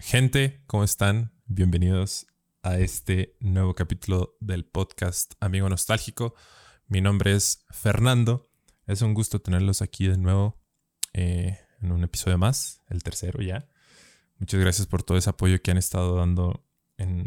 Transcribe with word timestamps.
Gente, 0.00 0.62
¿cómo 0.66 0.84
están? 0.84 1.32
Bienvenidos 1.46 2.28
a 2.62 2.78
este 2.78 3.36
nuevo 3.40 3.74
capítulo 3.74 4.36
del 4.40 4.64
podcast 4.64 5.34
Amigo 5.40 5.68
Nostálgico. 5.68 6.34
Mi 6.86 7.00
nombre 7.00 7.34
es 7.34 7.66
Fernando. 7.70 8.48
Es 8.86 9.02
un 9.02 9.12
gusto 9.12 9.40
tenerlos 9.40 9.82
aquí 9.82 10.06
de 10.06 10.16
nuevo 10.16 10.56
eh, 11.12 11.58
en 11.82 11.92
un 11.92 12.04
episodio 12.04 12.38
más, 12.38 12.80
el 12.88 13.02
tercero 13.02 13.42
ya. 13.42 13.68
Muchas 14.38 14.60
gracias 14.60 14.86
por 14.86 15.02
todo 15.02 15.18
ese 15.18 15.30
apoyo 15.30 15.60
que 15.60 15.72
han 15.72 15.78
estado 15.78 16.14
dando 16.16 16.64
en, 16.96 17.26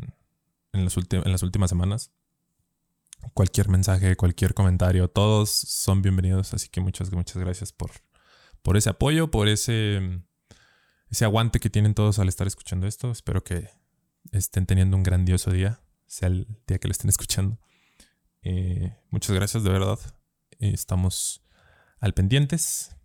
en, 0.72 0.86
las 0.86 1.44
últimas 1.44 1.70
semanas. 1.70 2.12
Cualquier 3.34 3.68
mensaje, 3.68 4.16
cualquier 4.16 4.54
comentario, 4.54 5.10
todos 5.10 5.52
son 5.52 6.02
bienvenidos. 6.02 6.54
Así 6.54 6.70
que 6.70 6.80
muchas, 6.80 7.12
muchas 7.12 7.38
gracias 7.38 7.74
por, 7.74 7.92
por 8.64 8.78
ese 8.78 8.90
apoyo, 8.90 9.30
por 9.30 9.50
ese 9.50 10.24
ese 11.12 11.26
aguante 11.26 11.60
que 11.60 11.70
tienen 11.70 11.94
todos 11.94 12.20
al 12.20 12.30
estar 12.30 12.48
escuchando 12.48 12.88
esto. 12.88 13.12
Espero 13.12 13.44
que 13.44 13.70
estén 14.32 14.66
teniendo 14.66 14.96
un 14.96 15.04
grandioso 15.04 15.52
día, 15.52 15.82
sea 16.08 16.30
el 16.30 16.48
día 16.66 16.80
que 16.80 16.88
lo 16.88 16.94
estén 16.94 17.10
escuchando. 17.10 17.60
Eh, 18.42 18.98
muchas 19.10 19.36
gracias, 19.36 19.64
de 19.64 19.70
verdad. 19.70 20.00
estamos 20.60 21.44
al 22.00 22.14
pendientes 22.14 22.96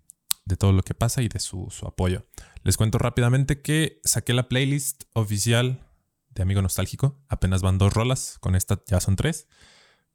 de 0.45 0.57
todo 0.57 0.73
lo 0.73 0.83
que 0.83 0.95
pasa 0.95 1.21
y 1.21 1.29
de 1.29 1.41
su, 1.41 1.69
apoyo. 1.85 2.25
Les 2.63 2.77
cuento 2.77 2.99
rápidamente 2.99 3.61
que 3.61 4.01
saqué 4.05 4.33
la 4.33 4.49
playlist 4.49 5.05
oficial 5.13 5.85
de 6.31 6.43
Amigo 6.43 6.63
Nostálgico. 6.63 7.21
Apenas 7.29 7.61
van 7.63 7.77
dos 7.77 7.93
rolas, 7.93 8.39
con 8.41 8.55
esta 8.55 8.81
ya 8.87 9.01
son 9.01 9.17
tres. 9.17 9.49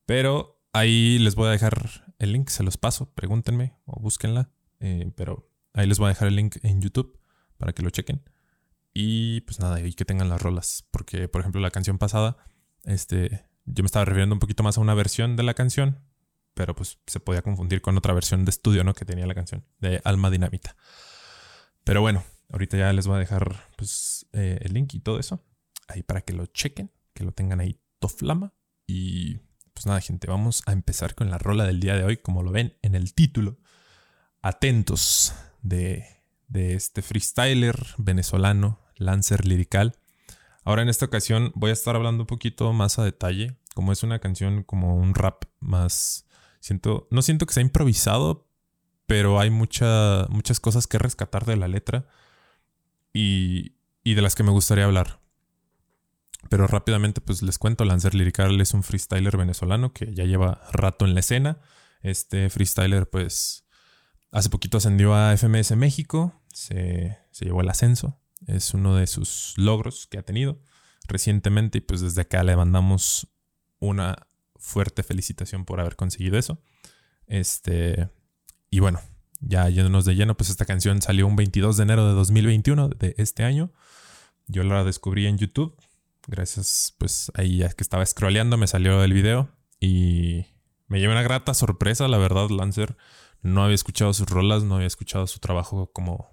Pero 0.05 0.63
ahí 0.71 1.19
les 1.19 1.35
voy 1.35 1.49
a 1.49 1.51
dejar 1.51 2.15
el 2.19 2.31
link, 2.31 2.47
se 2.47 2.63
los 2.63 2.77
paso, 2.77 3.13
pregúntenme 3.13 3.75
o 3.83 3.99
búsquenla. 3.99 4.49
Eh, 4.79 5.11
pero 5.17 5.51
ahí 5.73 5.87
les 5.87 5.99
voy 5.99 6.05
a 6.05 6.09
dejar 6.09 6.29
el 6.29 6.37
link 6.37 6.55
en 6.63 6.81
YouTube 6.81 7.20
para 7.61 7.73
que 7.73 7.83
lo 7.83 7.91
chequen. 7.91 8.23
Y 8.91 9.41
pues 9.41 9.59
nada, 9.59 9.79
y 9.79 9.93
que 9.93 10.03
tengan 10.03 10.29
las 10.29 10.41
rolas. 10.41 10.83
Porque, 10.89 11.29
por 11.29 11.41
ejemplo, 11.41 11.61
la 11.61 11.69
canción 11.69 11.99
pasada, 11.99 12.37
este, 12.85 13.45
yo 13.65 13.83
me 13.83 13.85
estaba 13.85 14.03
refiriendo 14.03 14.33
un 14.33 14.39
poquito 14.39 14.63
más 14.63 14.79
a 14.79 14.81
una 14.81 14.95
versión 14.95 15.35
de 15.35 15.43
la 15.43 15.53
canción, 15.53 15.99
pero 16.55 16.75
pues 16.75 16.97
se 17.05 17.19
podía 17.19 17.43
confundir 17.43 17.83
con 17.83 17.95
otra 17.99 18.15
versión 18.15 18.45
de 18.45 18.49
estudio, 18.49 18.83
¿no? 18.83 18.95
Que 18.95 19.05
tenía 19.05 19.27
la 19.27 19.35
canción 19.35 19.63
de 19.77 20.01
Alma 20.03 20.31
Dinamita. 20.31 20.75
Pero 21.83 22.01
bueno, 22.01 22.23
ahorita 22.49 22.77
ya 22.77 22.91
les 22.93 23.05
voy 23.05 23.17
a 23.17 23.19
dejar 23.19 23.69
pues 23.77 24.25
eh, 24.33 24.57
el 24.61 24.73
link 24.73 24.95
y 24.95 24.99
todo 24.99 25.19
eso 25.19 25.45
ahí 25.87 26.01
para 26.01 26.21
que 26.21 26.33
lo 26.33 26.47
chequen, 26.47 26.91
que 27.13 27.23
lo 27.23 27.31
tengan 27.31 27.59
ahí 27.59 27.79
toflama. 27.99 28.55
Y 28.87 29.35
pues 29.75 29.85
nada, 29.85 30.01
gente, 30.01 30.25
vamos 30.25 30.63
a 30.65 30.71
empezar 30.71 31.13
con 31.13 31.29
la 31.29 31.37
rola 31.37 31.65
del 31.65 31.79
día 31.79 31.95
de 31.95 32.05
hoy, 32.05 32.17
como 32.17 32.41
lo 32.41 32.51
ven 32.51 32.75
en 32.81 32.95
el 32.95 33.13
título. 33.13 33.59
Atentos 34.41 35.35
de 35.61 36.20
de 36.51 36.73
este 36.75 37.01
freestyler 37.01 37.75
venezolano, 37.97 38.79
Lancer 38.97 39.45
Lirical. 39.47 39.95
Ahora 40.63 40.81
en 40.81 40.89
esta 40.89 41.05
ocasión 41.05 41.51
voy 41.55 41.71
a 41.71 41.73
estar 41.73 41.95
hablando 41.95 42.23
un 42.23 42.27
poquito 42.27 42.71
más 42.73 42.99
a 42.99 43.03
detalle, 43.03 43.57
como 43.73 43.91
es 43.91 44.03
una 44.03 44.19
canción 44.19 44.63
como 44.63 44.95
un 44.95 45.15
rap 45.15 45.45
más 45.59 46.25
siento 46.59 47.07
no 47.09 47.21
siento 47.21 47.45
que 47.45 47.53
sea 47.53 47.63
improvisado, 47.63 48.47
pero 49.07 49.39
hay 49.39 49.49
muchas 49.49 50.59
cosas 50.61 50.87
que 50.87 50.99
rescatar 50.99 51.45
de 51.45 51.57
la 51.57 51.67
letra 51.67 52.07
y, 53.13 53.75
y 54.03 54.13
de 54.13 54.21
las 54.21 54.35
que 54.35 54.43
me 54.43 54.51
gustaría 54.51 54.85
hablar. 54.85 55.19
Pero 56.49 56.67
rápidamente 56.67 57.21
pues 57.21 57.41
les 57.41 57.57
cuento, 57.57 57.85
Lancer 57.85 58.15
Lirical 58.15 58.59
es 58.61 58.73
un 58.73 58.83
freestyler 58.83 59.37
venezolano 59.37 59.93
que 59.93 60.13
ya 60.13 60.25
lleva 60.25 60.61
rato 60.71 61.05
en 61.05 61.13
la 61.13 61.19
escena. 61.19 61.59
Este 62.01 62.49
freestyler 62.49 63.09
pues 63.09 63.65
hace 64.31 64.49
poquito 64.49 64.77
ascendió 64.77 65.13
a 65.13 65.35
FMS 65.35 65.75
México, 65.75 66.40
se, 66.53 67.17
llevó 67.39 67.61
el 67.61 67.69
ascenso. 67.69 68.19
Es 68.47 68.73
uno 68.73 68.95
de 68.95 69.07
sus 69.07 69.53
logros 69.57 70.07
que 70.07 70.17
ha 70.17 70.23
tenido 70.23 70.59
recientemente 71.07 71.79
y 71.79 71.81
pues 71.81 72.01
desde 72.01 72.21
acá 72.21 72.43
le 72.43 72.55
mandamos 72.55 73.27
una 73.79 74.27
fuerte 74.55 75.03
felicitación 75.03 75.65
por 75.65 75.79
haber 75.79 75.95
conseguido 75.95 76.37
eso. 76.37 76.61
Este, 77.27 78.09
y 78.69 78.79
bueno, 78.79 78.99
ya 79.39 79.67
yéndonos 79.69 80.05
de 80.05 80.15
lleno, 80.15 80.37
pues 80.37 80.49
esta 80.49 80.65
canción 80.65 81.01
salió 81.01 81.27
un 81.27 81.35
22 81.35 81.77
de 81.77 81.83
enero 81.83 82.07
de 82.07 82.13
2021 82.13 82.89
de 82.89 83.15
este 83.17 83.43
año. 83.43 83.71
Yo 84.47 84.63
la 84.63 84.83
descubrí 84.83 85.27
en 85.27 85.37
YouTube. 85.37 85.75
Gracias, 86.27 86.95
pues 86.97 87.31
ahí 87.35 87.57
ya 87.57 87.69
que 87.69 87.83
estaba 87.83 88.05
scrolleando 88.05 88.57
me 88.57 88.67
salió 88.67 89.03
el 89.03 89.13
video 89.13 89.49
y 89.79 90.45
me 90.87 90.99
llevé 90.99 91.13
una 91.13 91.23
grata 91.23 91.53
sorpresa, 91.53 92.07
la 92.07 92.17
verdad, 92.17 92.49
Lancer. 92.49 92.95
No 93.41 93.63
había 93.63 93.75
escuchado 93.75 94.13
sus 94.13 94.29
rolas, 94.29 94.63
no 94.63 94.75
había 94.75 94.87
escuchado 94.87 95.25
su 95.25 95.39
trabajo 95.39 95.91
como 95.91 96.30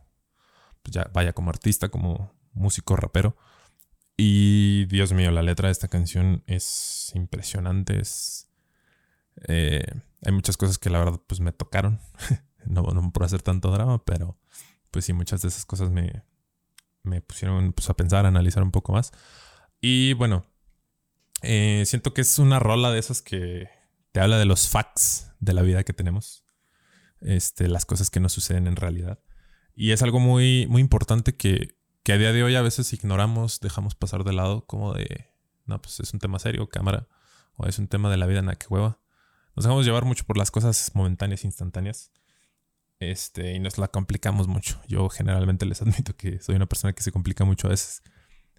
pues 0.88 0.94
ya 0.94 1.10
vaya 1.12 1.34
como 1.34 1.50
artista, 1.50 1.90
como 1.90 2.32
músico 2.52 2.96
rapero. 2.96 3.36
Y 4.16 4.86
Dios 4.86 5.12
mío, 5.12 5.30
la 5.30 5.42
letra 5.42 5.68
de 5.68 5.72
esta 5.72 5.88
canción 5.88 6.42
es 6.46 7.12
impresionante. 7.14 8.00
Es, 8.00 8.48
eh, 9.46 9.84
hay 10.24 10.32
muchas 10.32 10.56
cosas 10.56 10.78
que 10.78 10.90
la 10.90 10.98
verdad 10.98 11.20
pues 11.26 11.40
me 11.40 11.52
tocaron. 11.52 12.00
no, 12.64 12.82
no 12.82 13.12
hacer 13.20 13.42
tanto 13.42 13.70
drama, 13.70 14.02
pero 14.04 14.38
pues 14.90 15.04
sí, 15.04 15.12
muchas 15.12 15.42
de 15.42 15.48
esas 15.48 15.66
cosas 15.66 15.90
me, 15.90 16.24
me 17.02 17.20
pusieron 17.20 17.72
pues, 17.74 17.88
a 17.90 17.94
pensar, 17.94 18.24
a 18.24 18.28
analizar 18.28 18.62
un 18.62 18.70
poco 18.70 18.92
más. 18.92 19.12
Y 19.80 20.14
bueno, 20.14 20.46
eh, 21.42 21.84
siento 21.86 22.14
que 22.14 22.22
es 22.22 22.38
una 22.38 22.58
rola 22.58 22.90
de 22.90 22.98
esas 22.98 23.20
que 23.20 23.68
te 24.12 24.20
habla 24.20 24.38
de 24.38 24.46
los 24.46 24.68
facts 24.68 25.32
de 25.38 25.52
la 25.52 25.62
vida 25.62 25.84
que 25.84 25.92
tenemos. 25.92 26.44
Este, 27.20 27.68
las 27.68 27.84
cosas 27.84 28.08
que 28.08 28.20
nos 28.20 28.32
suceden 28.32 28.66
en 28.66 28.76
realidad. 28.76 29.18
Y 29.80 29.92
es 29.92 30.02
algo 30.02 30.18
muy, 30.18 30.66
muy 30.66 30.80
importante 30.80 31.36
que, 31.36 31.76
a 32.08 32.16
día 32.16 32.32
de 32.32 32.42
hoy 32.42 32.56
a 32.56 32.62
veces 32.62 32.92
ignoramos, 32.92 33.60
dejamos 33.60 33.94
pasar 33.94 34.24
de 34.24 34.32
lado, 34.32 34.66
como 34.66 34.92
de, 34.92 35.28
no, 35.66 35.80
pues 35.80 36.00
es 36.00 36.12
un 36.12 36.18
tema 36.18 36.40
serio, 36.40 36.68
cámara, 36.68 37.06
o 37.54 37.64
es 37.64 37.78
un 37.78 37.86
tema 37.86 38.10
de 38.10 38.16
la 38.16 38.26
vida 38.26 38.40
en 38.40 38.46
la 38.46 38.56
que 38.56 38.66
hueva. 38.68 38.98
Nos 39.54 39.66
dejamos 39.66 39.86
llevar 39.86 40.04
mucho 40.04 40.24
por 40.24 40.36
las 40.36 40.50
cosas 40.50 40.90
momentáneas, 40.94 41.44
instantáneas. 41.44 42.10
Este, 42.98 43.54
y 43.54 43.60
nos 43.60 43.78
la 43.78 43.86
complicamos 43.86 44.48
mucho. 44.48 44.80
Yo 44.88 45.08
generalmente 45.10 45.64
les 45.64 45.80
admito 45.80 46.16
que 46.16 46.40
soy 46.40 46.56
una 46.56 46.66
persona 46.66 46.92
que 46.92 47.04
se 47.04 47.12
complica 47.12 47.44
mucho 47.44 47.68
a 47.68 47.70
veces 47.70 48.02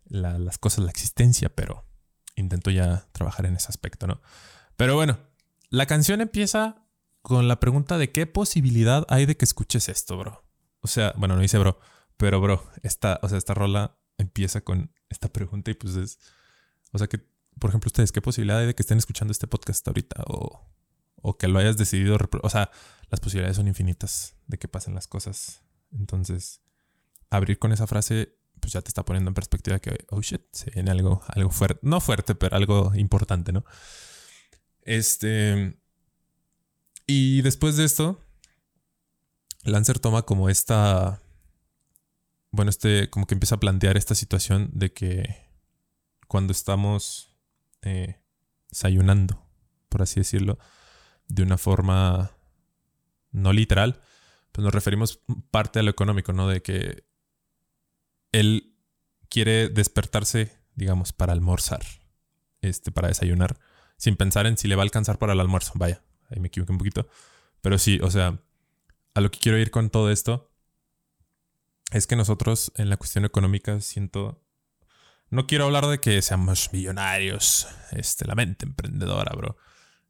las 0.05 0.57
cosas, 0.57 0.85
la 0.85 0.91
existencia, 0.91 1.53
pero 1.53 1.83
intento 2.37 2.71
ya 2.71 3.09
trabajar 3.11 3.45
en 3.45 3.57
ese 3.57 3.67
aspecto, 3.67 4.07
¿no? 4.07 4.21
Pero 4.77 4.95
bueno, 4.95 5.19
la 5.69 5.85
canción 5.85 6.21
empieza 6.21 6.87
con 7.21 7.49
la 7.49 7.59
pregunta 7.59 7.97
de 7.97 8.09
qué 8.13 8.25
posibilidad 8.25 9.05
hay 9.09 9.25
de 9.25 9.35
que 9.35 9.43
escuches 9.43 9.89
esto, 9.89 10.17
bro. 10.17 10.48
O 10.81 10.87
sea, 10.87 11.13
bueno, 11.17 11.35
no 11.35 11.41
dice 11.41 11.57
bro, 11.57 11.79
pero 12.17 12.41
bro, 12.41 12.69
esta, 12.83 13.19
o 13.21 13.29
sea, 13.29 13.37
esta 13.37 13.53
rola 13.53 13.97
empieza 14.17 14.61
con 14.61 14.93
esta 15.09 15.29
pregunta 15.29 15.71
y 15.71 15.73
pues 15.73 15.95
es, 15.95 16.19
o 16.91 16.97
sea 16.97 17.07
que, 17.07 17.19
por 17.59 17.69
ejemplo, 17.69 17.87
ustedes, 17.87 18.11
¿qué 18.11 18.21
posibilidad 18.21 18.59
hay 18.59 18.67
de 18.67 18.75
que 18.75 18.83
estén 18.83 18.97
escuchando 18.97 19.31
este 19.31 19.47
podcast 19.47 19.87
ahorita? 19.87 20.23
O, 20.27 20.69
o 21.21 21.37
que 21.37 21.47
lo 21.47 21.59
hayas 21.59 21.77
decidido, 21.77 22.17
o 22.41 22.49
sea, 22.49 22.71
las 23.09 23.19
posibilidades 23.19 23.57
son 23.57 23.67
infinitas 23.67 24.35
de 24.47 24.57
que 24.57 24.67
pasen 24.67 24.95
las 24.95 25.07
cosas. 25.07 25.61
Entonces, 25.91 26.61
abrir 27.29 27.59
con 27.59 27.71
esa 27.71 27.87
frase, 27.87 28.37
pues 28.59 28.73
ya 28.73 28.81
te 28.81 28.89
está 28.89 29.03
poniendo 29.03 29.29
en 29.29 29.35
perspectiva 29.35 29.79
que, 29.79 30.05
oh 30.09 30.21
shit, 30.21 30.41
se 30.51 30.71
viene 30.71 30.91
algo, 30.91 31.21
algo 31.27 31.49
fuerte, 31.49 31.79
no 31.83 31.99
fuerte, 32.01 32.35
pero 32.35 32.55
algo 32.55 32.93
importante, 32.95 33.51
¿no? 33.51 33.65
Este... 34.81 35.77
Y 37.07 37.41
después 37.41 37.75
de 37.75 37.85
esto, 37.85 38.23
Lancer 39.63 39.99
toma 39.99 40.23
como 40.23 40.49
esta. 40.49 41.21
Bueno, 42.51 42.69
este. 42.69 43.09
como 43.09 43.27
que 43.27 43.35
empieza 43.35 43.55
a 43.55 43.59
plantear 43.59 43.97
esta 43.97 44.15
situación 44.15 44.69
de 44.73 44.93
que 44.93 45.49
cuando 46.27 46.51
estamos 46.51 47.35
eh, 47.81 48.19
desayunando, 48.69 49.45
por 49.89 50.01
así 50.01 50.19
decirlo, 50.19 50.59
de 51.27 51.43
una 51.43 51.57
forma 51.57 52.31
no 53.31 53.53
literal, 53.53 54.01
pues 54.51 54.63
nos 54.63 54.73
referimos 54.73 55.21
parte 55.51 55.79
a 55.79 55.83
lo 55.83 55.91
económico, 55.91 56.33
¿no? 56.33 56.47
De 56.47 56.61
que 56.61 57.03
él 58.31 58.75
quiere 59.29 59.69
despertarse, 59.69 60.51
digamos, 60.75 61.13
para 61.13 61.33
almorzar, 61.33 61.81
este, 62.61 62.91
para 62.91 63.07
desayunar, 63.07 63.59
sin 63.97 64.15
pensar 64.15 64.47
en 64.47 64.57
si 64.57 64.67
le 64.67 64.75
va 64.75 64.81
a 64.81 64.85
alcanzar 64.85 65.17
para 65.19 65.33
el 65.33 65.39
almuerzo. 65.39 65.73
Vaya, 65.75 66.01
ahí 66.29 66.39
me 66.39 66.47
equivoqué 66.47 66.71
un 66.71 66.77
poquito. 66.77 67.07
Pero 67.61 67.77
sí, 67.77 67.99
o 68.01 68.09
sea, 68.09 68.39
a 69.13 69.21
lo 69.21 69.31
que 69.31 69.39
quiero 69.39 69.57
ir 69.57 69.71
con 69.71 69.89
todo 69.89 70.11
esto 70.11 70.49
es 71.91 72.07
que 72.07 72.15
nosotros 72.15 72.71
en 72.75 72.89
la 72.89 72.97
cuestión 72.97 73.25
económica 73.25 73.79
siento... 73.81 74.43
No 75.31 75.45
quiero 75.45 75.65
hablar 75.65 75.85
de 75.85 75.99
que 75.99 76.21
seamos 76.23 76.73
millonarios, 76.73 77.67
este, 77.91 78.25
la 78.25 78.33
mente 78.33 78.65
emprendedora, 78.65 79.31
bro. 79.35 79.57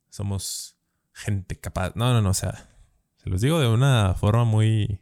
Somos 0.10 0.78
gente 1.14 1.60
capaz. 1.60 1.94
No, 1.96 2.14
no, 2.14 2.22
no, 2.22 2.30
o 2.30 2.34
sea, 2.34 2.70
se 3.18 3.30
los 3.30 3.42
digo 3.42 3.60
de 3.60 3.68
una 3.68 4.16
forma 4.16 4.46
muy... 4.46 5.02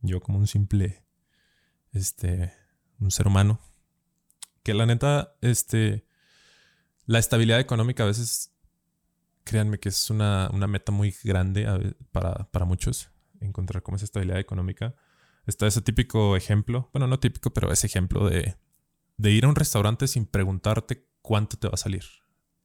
Yo 0.00 0.20
como 0.20 0.38
un 0.38 0.46
simple, 0.46 1.04
este, 1.92 2.54
un 2.98 3.10
ser 3.10 3.26
humano. 3.26 3.60
Que 4.62 4.72
la 4.72 4.86
neta, 4.86 5.34
este, 5.42 6.06
la 7.04 7.18
estabilidad 7.18 7.60
económica 7.60 8.04
a 8.04 8.06
veces, 8.06 8.54
créanme 9.44 9.80
que 9.80 9.88
es 9.88 10.08
una, 10.08 10.48
una 10.52 10.66
meta 10.66 10.92
muy 10.92 11.14
grande 11.24 11.94
para, 12.12 12.50
para 12.50 12.64
muchos 12.64 13.10
encontrar 13.40 13.82
como 13.82 13.96
esa 13.96 14.04
estabilidad 14.04 14.38
económica. 14.38 14.94
Está 15.46 15.66
ese 15.66 15.82
típico 15.82 16.36
ejemplo, 16.36 16.90
bueno, 16.92 17.06
no 17.06 17.20
típico, 17.20 17.52
pero 17.52 17.72
ese 17.72 17.86
ejemplo 17.86 18.28
de, 18.28 18.56
de 19.16 19.30
ir 19.30 19.44
a 19.44 19.48
un 19.48 19.56
restaurante 19.56 20.06
sin 20.06 20.26
preguntarte 20.26 21.06
cuánto 21.22 21.56
te 21.58 21.68
va 21.68 21.74
a 21.74 21.78
salir 21.78 22.04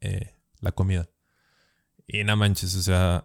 eh, 0.01 0.35
la 0.59 0.71
comida. 0.71 1.09
Y 2.07 2.23
no 2.23 2.35
manches, 2.35 2.75
o 2.75 2.81
sea, 2.81 3.23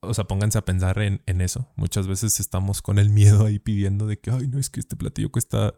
o 0.00 0.14
sea, 0.14 0.24
pónganse 0.24 0.58
a 0.58 0.64
pensar 0.64 0.98
en, 1.00 1.22
en, 1.26 1.40
eso. 1.40 1.72
Muchas 1.76 2.06
veces 2.06 2.40
estamos 2.40 2.82
con 2.82 2.98
el 2.98 3.10
miedo 3.10 3.46
ahí 3.46 3.58
pidiendo 3.58 4.06
de 4.06 4.18
que, 4.18 4.30
ay, 4.30 4.48
no, 4.48 4.58
es 4.58 4.70
que 4.70 4.80
este 4.80 4.96
platillo 4.96 5.30
cuesta, 5.30 5.74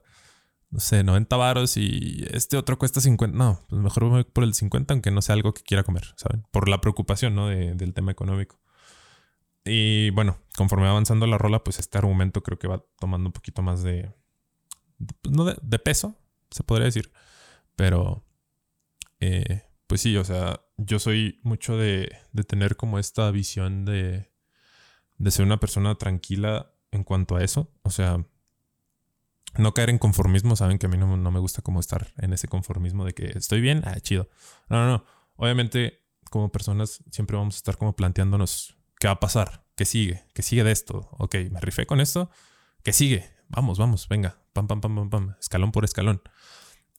no 0.70 0.80
sé, 0.80 1.04
90 1.04 1.36
varos 1.36 1.76
y 1.76 2.26
este 2.30 2.56
otro 2.56 2.78
cuesta 2.78 3.00
50. 3.00 3.36
No, 3.36 3.60
pues 3.68 3.80
mejor 3.80 4.08
voy 4.08 4.24
por 4.24 4.44
el 4.44 4.54
50, 4.54 4.94
aunque 4.94 5.10
no 5.10 5.22
sea 5.22 5.34
algo 5.34 5.54
que 5.54 5.62
quiera 5.62 5.84
comer, 5.84 6.14
¿saben? 6.16 6.44
Por 6.50 6.68
la 6.68 6.80
preocupación, 6.80 7.34
¿no? 7.34 7.48
del 7.48 7.94
tema 7.94 8.12
económico. 8.12 8.58
Y 9.66 10.10
bueno, 10.10 10.38
conforme 10.56 10.84
va 10.84 10.92
avanzando 10.92 11.26
la 11.26 11.38
rola, 11.38 11.64
pues 11.64 11.78
este 11.78 11.98
argumento 11.98 12.42
creo 12.42 12.58
que 12.58 12.68
va 12.68 12.84
tomando 12.98 13.28
un 13.28 13.32
poquito 13.32 13.62
más 13.62 13.82
de, 13.82 14.14
pues, 15.22 15.34
no 15.34 15.44
de, 15.44 15.78
peso, 15.78 16.16
se 16.50 16.62
podría 16.62 16.86
decir. 16.86 17.12
Pero, 17.74 18.24
eh, 19.20 19.62
pues 19.86 20.00
sí, 20.00 20.16
o 20.16 20.24
sea, 20.24 20.60
yo 20.76 20.98
soy 20.98 21.40
mucho 21.42 21.76
de, 21.76 22.16
de 22.32 22.44
tener 22.44 22.76
como 22.76 22.98
esta 22.98 23.30
visión 23.30 23.84
de, 23.84 24.30
de 25.18 25.30
ser 25.30 25.44
una 25.44 25.60
persona 25.60 25.96
tranquila 25.96 26.72
en 26.90 27.04
cuanto 27.04 27.36
a 27.36 27.44
eso. 27.44 27.70
O 27.82 27.90
sea, 27.90 28.24
no 29.58 29.74
caer 29.74 29.90
en 29.90 29.98
conformismo. 29.98 30.56
Saben 30.56 30.78
que 30.78 30.86
a 30.86 30.88
mí 30.88 30.96
no, 30.96 31.16
no, 31.16 31.30
me 31.30 31.40
gusta 31.40 31.62
como 31.62 31.80
estar 31.80 32.12
en 32.18 32.32
ese 32.32 32.48
conformismo 32.48 33.04
de 33.04 33.12
que 33.14 33.26
estoy 33.36 33.60
bien, 33.60 33.82
ah, 33.84 33.98
chido. 34.00 34.28
No, 34.68 34.78
no, 34.78 34.90
no. 34.90 35.04
Obviamente, 35.36 36.02
como 36.30 36.50
personas, 36.50 37.02
siempre 37.10 37.36
vamos 37.36 37.56
a 37.56 37.58
estar 37.58 37.76
como 37.76 37.94
planteándonos 37.94 38.75
va 39.06 39.14
a 39.14 39.20
pasar, 39.20 39.64
qué 39.76 39.84
sigue, 39.84 40.24
qué 40.34 40.42
sigue 40.42 40.64
de 40.64 40.72
esto. 40.72 41.08
Ok, 41.12 41.36
me 41.50 41.60
rifé 41.60 41.86
con 41.86 42.00
esto, 42.00 42.30
¿qué 42.82 42.92
sigue? 42.92 43.28
Vamos, 43.48 43.78
vamos, 43.78 44.08
venga, 44.08 44.38
pam, 44.52 44.66
pam, 44.66 44.80
pam, 44.80 44.94
pam, 44.94 45.10
pam, 45.10 45.34
escalón 45.40 45.72
por 45.72 45.84
escalón. 45.84 46.22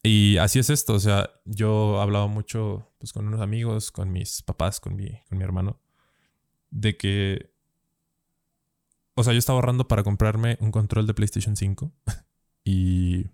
Y 0.03 0.37
así 0.37 0.59
es 0.59 0.69
esto, 0.69 0.93
o 0.93 0.99
sea, 0.99 1.29
yo 1.45 1.99
hablaba 2.01 2.27
mucho 2.27 2.91
pues, 2.99 3.13
con 3.13 3.27
unos 3.27 3.41
amigos, 3.41 3.91
con 3.91 4.11
mis 4.11 4.41
papás, 4.41 4.79
con 4.79 4.95
mi, 4.95 5.09
con 5.27 5.37
mi 5.37 5.43
hermano, 5.43 5.81
de 6.69 6.95
que, 6.97 7.51
o 9.15 9.23
sea, 9.23 9.33
yo 9.33 9.39
estaba 9.39 9.57
ahorrando 9.57 9.87
para 9.87 10.03
comprarme 10.03 10.57
un 10.61 10.71
control 10.71 11.07
de 11.07 11.13
PlayStation 11.13 11.55
5 11.55 11.91
y 12.63 13.25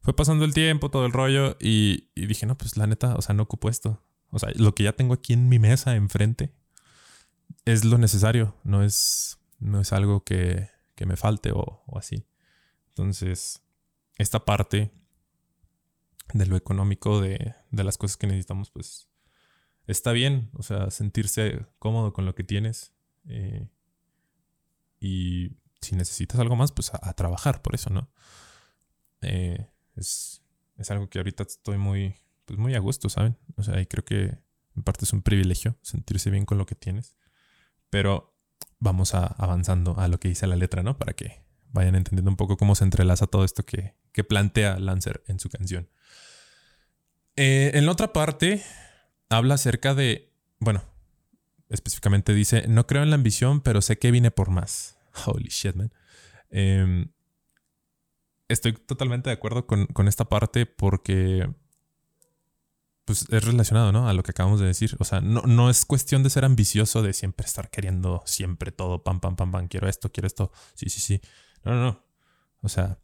fue 0.00 0.16
pasando 0.16 0.44
el 0.44 0.54
tiempo, 0.54 0.90
todo 0.90 1.06
el 1.06 1.12
rollo 1.12 1.56
y, 1.60 2.10
y, 2.14 2.26
dije, 2.26 2.46
no, 2.46 2.56
pues 2.58 2.76
la 2.76 2.86
neta, 2.86 3.14
o 3.14 3.22
sea, 3.22 3.34
no 3.34 3.44
ocupo 3.44 3.68
esto. 3.68 4.02
O 4.30 4.38
sea, 4.38 4.50
lo 4.56 4.74
que 4.74 4.82
ya 4.82 4.92
tengo 4.94 5.14
aquí 5.14 5.32
en 5.32 5.48
mi 5.48 5.58
mesa 5.58 5.94
enfrente 5.94 6.52
es 7.64 7.84
lo 7.84 7.98
necesario, 7.98 8.56
no 8.64 8.82
es, 8.82 9.38
no 9.58 9.80
es 9.80 9.92
algo 9.92 10.24
que, 10.24 10.68
que 10.94 11.06
me 11.06 11.16
falte 11.16 11.52
o, 11.52 11.82
así. 11.96 12.26
Entonces, 12.88 13.62
esta 14.18 14.44
parte 14.44 14.92
de 16.32 16.46
lo 16.46 16.56
económico, 16.56 17.20
de, 17.20 17.54
de, 17.70 17.84
las 17.84 17.98
cosas 17.98 18.16
que 18.16 18.26
necesitamos, 18.26 18.70
pues 18.70 19.08
está 19.86 20.12
bien, 20.12 20.50
o 20.54 20.62
sea, 20.62 20.90
sentirse 20.90 21.66
cómodo 21.78 22.12
con 22.12 22.24
lo 22.26 22.34
que 22.34 22.44
tienes. 22.44 22.92
Eh, 23.28 23.68
y 25.00 25.56
si 25.80 25.96
necesitas 25.96 26.40
algo 26.40 26.56
más, 26.56 26.72
pues 26.72 26.92
a, 26.94 27.12
trabajar 27.14 27.62
por 27.62 27.74
eso, 27.74 27.90
¿no? 27.90 28.10
Eh, 29.20 29.68
es, 29.96 30.42
es, 30.76 30.90
algo 30.90 31.08
que 31.08 31.18
ahorita 31.18 31.42
estoy 31.42 31.78
muy, 31.78 32.16
pues 32.44 32.58
muy 32.58 32.74
a 32.74 32.78
gusto, 32.78 33.08
¿saben? 33.08 33.36
O 33.56 33.62
sea, 33.62 33.80
y 33.80 33.86
creo 33.86 34.04
que 34.04 34.38
en 34.76 34.82
parte 34.82 35.04
es 35.04 35.12
un 35.12 35.22
privilegio 35.22 35.76
sentirse 35.82 36.30
bien 36.30 36.46
con 36.46 36.58
lo 36.58 36.66
que 36.66 36.74
tienes. 36.74 37.16
Pero 37.94 38.34
vamos 38.80 39.14
avanzando 39.14 39.94
a 40.00 40.08
lo 40.08 40.18
que 40.18 40.26
dice 40.26 40.48
la 40.48 40.56
letra, 40.56 40.82
¿no? 40.82 40.98
Para 40.98 41.12
que 41.12 41.44
vayan 41.68 41.94
entendiendo 41.94 42.28
un 42.28 42.36
poco 42.36 42.56
cómo 42.56 42.74
se 42.74 42.82
entrelaza 42.82 43.28
todo 43.28 43.44
esto 43.44 43.64
que, 43.64 43.94
que 44.10 44.24
plantea 44.24 44.80
Lancer 44.80 45.22
en 45.28 45.38
su 45.38 45.48
canción. 45.48 45.88
Eh, 47.36 47.70
en 47.74 47.86
la 47.86 47.92
otra 47.92 48.12
parte, 48.12 48.64
habla 49.28 49.54
acerca 49.54 49.94
de, 49.94 50.32
bueno, 50.58 50.82
específicamente 51.68 52.34
dice, 52.34 52.66
no 52.66 52.84
creo 52.88 53.04
en 53.04 53.10
la 53.10 53.14
ambición, 53.14 53.60
pero 53.60 53.80
sé 53.80 53.96
que 53.96 54.10
vine 54.10 54.32
por 54.32 54.50
más. 54.50 54.98
Holy 55.26 55.50
shit, 55.50 55.76
man. 55.76 55.92
Em, 56.50 57.12
estoy 58.48 58.72
totalmente 58.72 59.30
de 59.30 59.34
acuerdo 59.34 59.68
con, 59.68 59.86
con, 59.86 60.08
esta 60.08 60.24
parte 60.24 60.66
porque 60.66 61.48
pues 63.04 63.26
es 63.30 63.44
relacionado, 63.44 63.92
¿no? 63.92 64.08
A 64.08 64.12
lo 64.14 64.22
que 64.22 64.30
acabamos 64.30 64.60
de 64.60 64.66
decir. 64.66 64.96
O 64.98 65.04
sea, 65.04 65.20
no, 65.20 65.42
no 65.42 65.70
es 65.70 65.84
cuestión 65.84 66.22
de 66.22 66.30
ser 66.30 66.44
ambicioso, 66.44 67.02
de 67.02 67.12
siempre 67.12 67.46
estar 67.46 67.70
queriendo 67.70 68.22
siempre 68.26 68.72
todo, 68.72 69.02
pam, 69.02 69.20
pam, 69.20 69.36
pam, 69.36 69.50
pam, 69.50 69.68
quiero 69.68 69.88
esto, 69.88 70.10
quiero 70.10 70.26
esto. 70.26 70.52
Sí, 70.74 70.88
sí, 70.88 71.00
sí. 71.00 71.20
No, 71.64 71.72
no, 71.72 71.84
no. 71.84 72.04
O 72.62 72.68
sea, 72.68 72.98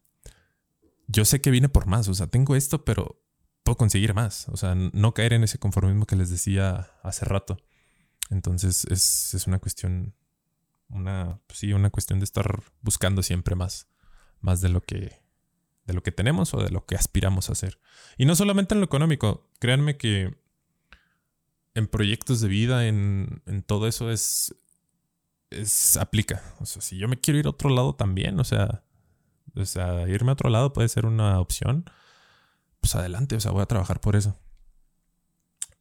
yo 1.06 1.25
sé 1.25 1.41
que 1.41 1.50
vine 1.50 1.69
por 1.69 1.87
más. 1.87 2.08
O 2.08 2.14
sea, 2.14 2.26
tengo 2.29 2.56
esto, 2.56 2.85
pero 2.85 3.23
puedo 3.62 3.76
conseguir 3.76 4.14
más. 4.14 4.49
O 4.49 4.56
sea, 4.56 4.75
no 4.75 5.12
caer 5.14 5.35
en 5.35 5.44
ese 5.44 5.58
conformismo 5.58 6.06
que 6.06 6.17
les 6.17 6.31
decía 6.31 6.91
hace 7.02 7.25
rato. 7.25 7.58
Entonces 8.31 8.87
es, 8.87 9.35
es 9.35 9.47
una 9.47 9.58
cuestión, 9.58 10.14
una, 10.88 11.41
sí, 11.52 11.73
una 11.73 11.91
cuestión 11.91 12.20
de 12.20 12.25
estar 12.25 12.62
buscando 12.81 13.23
siempre 13.23 13.55
más, 13.56 13.88
más 14.41 14.61
de 14.61 14.69
lo 14.70 14.81
que, 14.82 15.19
de 15.86 15.94
lo 15.94 16.02
que 16.02 16.12
tenemos 16.12 16.54
o 16.54 16.62
de 16.62 16.70
lo 16.70 16.86
que 16.86 16.94
aspiramos 16.94 17.48
a 17.48 17.52
hacer. 17.52 17.78
Y 18.16 18.24
no 18.24 18.36
solamente 18.36 18.74
en 18.74 18.80
lo 18.80 18.86
económico. 18.86 19.48
Créanme 19.58 19.96
que 19.96 20.38
en 21.74 21.86
proyectos 21.86 22.40
de 22.40 22.48
vida, 22.48 22.86
en, 22.86 23.42
en 23.46 23.62
todo 23.62 23.86
eso 23.86 24.10
es, 24.10 24.54
es 25.50 25.96
aplica. 25.96 26.42
O 26.60 26.66
sea, 26.66 26.82
si 26.82 26.98
yo 26.98 27.08
me 27.08 27.20
quiero 27.20 27.38
ir 27.38 27.46
a 27.46 27.50
otro 27.50 27.70
lado 27.70 27.94
también, 27.94 28.38
o 28.40 28.44
sea, 28.44 28.84
o 29.54 29.64
sea, 29.64 30.08
irme 30.08 30.30
a 30.30 30.34
otro 30.34 30.50
lado 30.50 30.72
puede 30.72 30.88
ser 30.88 31.06
una 31.06 31.40
opción. 31.40 31.84
Pues 32.80 32.94
adelante, 32.94 33.36
o 33.36 33.40
sea, 33.40 33.50
voy 33.50 33.62
a 33.62 33.66
trabajar 33.66 34.00
por 34.00 34.16
eso. 34.16 34.38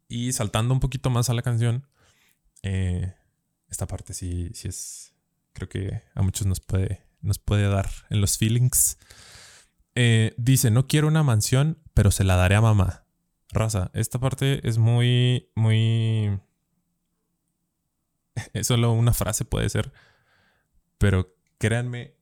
Y 0.08 0.34
saltando 0.34 0.74
un 0.74 0.80
poquito 0.80 1.10
más 1.10 1.30
a 1.30 1.34
la 1.34 1.44
canción, 1.44 1.88
eh, 2.64 3.14
esta 3.70 3.88
parte 3.88 4.14
sí, 4.14 4.50
sí 4.54 4.68
es, 4.68 5.14
creo 5.54 5.70
que 5.70 6.02
a 6.16 6.22
muchos 6.22 6.48
nos 6.48 6.60
puede, 6.60 7.04
nos 7.22 7.40
puede 7.40 7.68
dar 7.70 7.90
en 8.10 8.20
los 8.20 8.38
feelings. 8.38 8.98
Eh, 10.02 10.34
dice, 10.38 10.72
no 10.72 10.88
quiero 10.88 11.10
una 11.10 11.24
mansión, 11.24 11.78
pero 11.94 12.10
se 12.10 12.24
la 12.24 12.38
daré 12.38 12.56
a 12.56 12.62
mamá. 12.62 13.04
Raza, 13.52 13.92
esta 13.94 14.18
parte 14.18 14.66
es 14.66 14.78
muy, 14.78 15.52
muy 15.56 16.40
es 18.54 18.68
solo 18.68 18.94
una 18.94 19.12
frase 19.12 19.44
puede 19.44 19.68
ser. 19.68 19.92
Pero 21.00 21.36
créanme, 21.58 22.16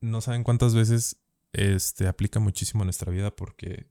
no 0.00 0.22
saben 0.22 0.42
cuántas 0.42 0.74
veces 0.74 1.20
este 1.52 2.06
aplica 2.08 2.40
muchísimo 2.40 2.82
en 2.82 2.86
nuestra 2.86 3.12
vida 3.12 3.30
porque 3.30 3.90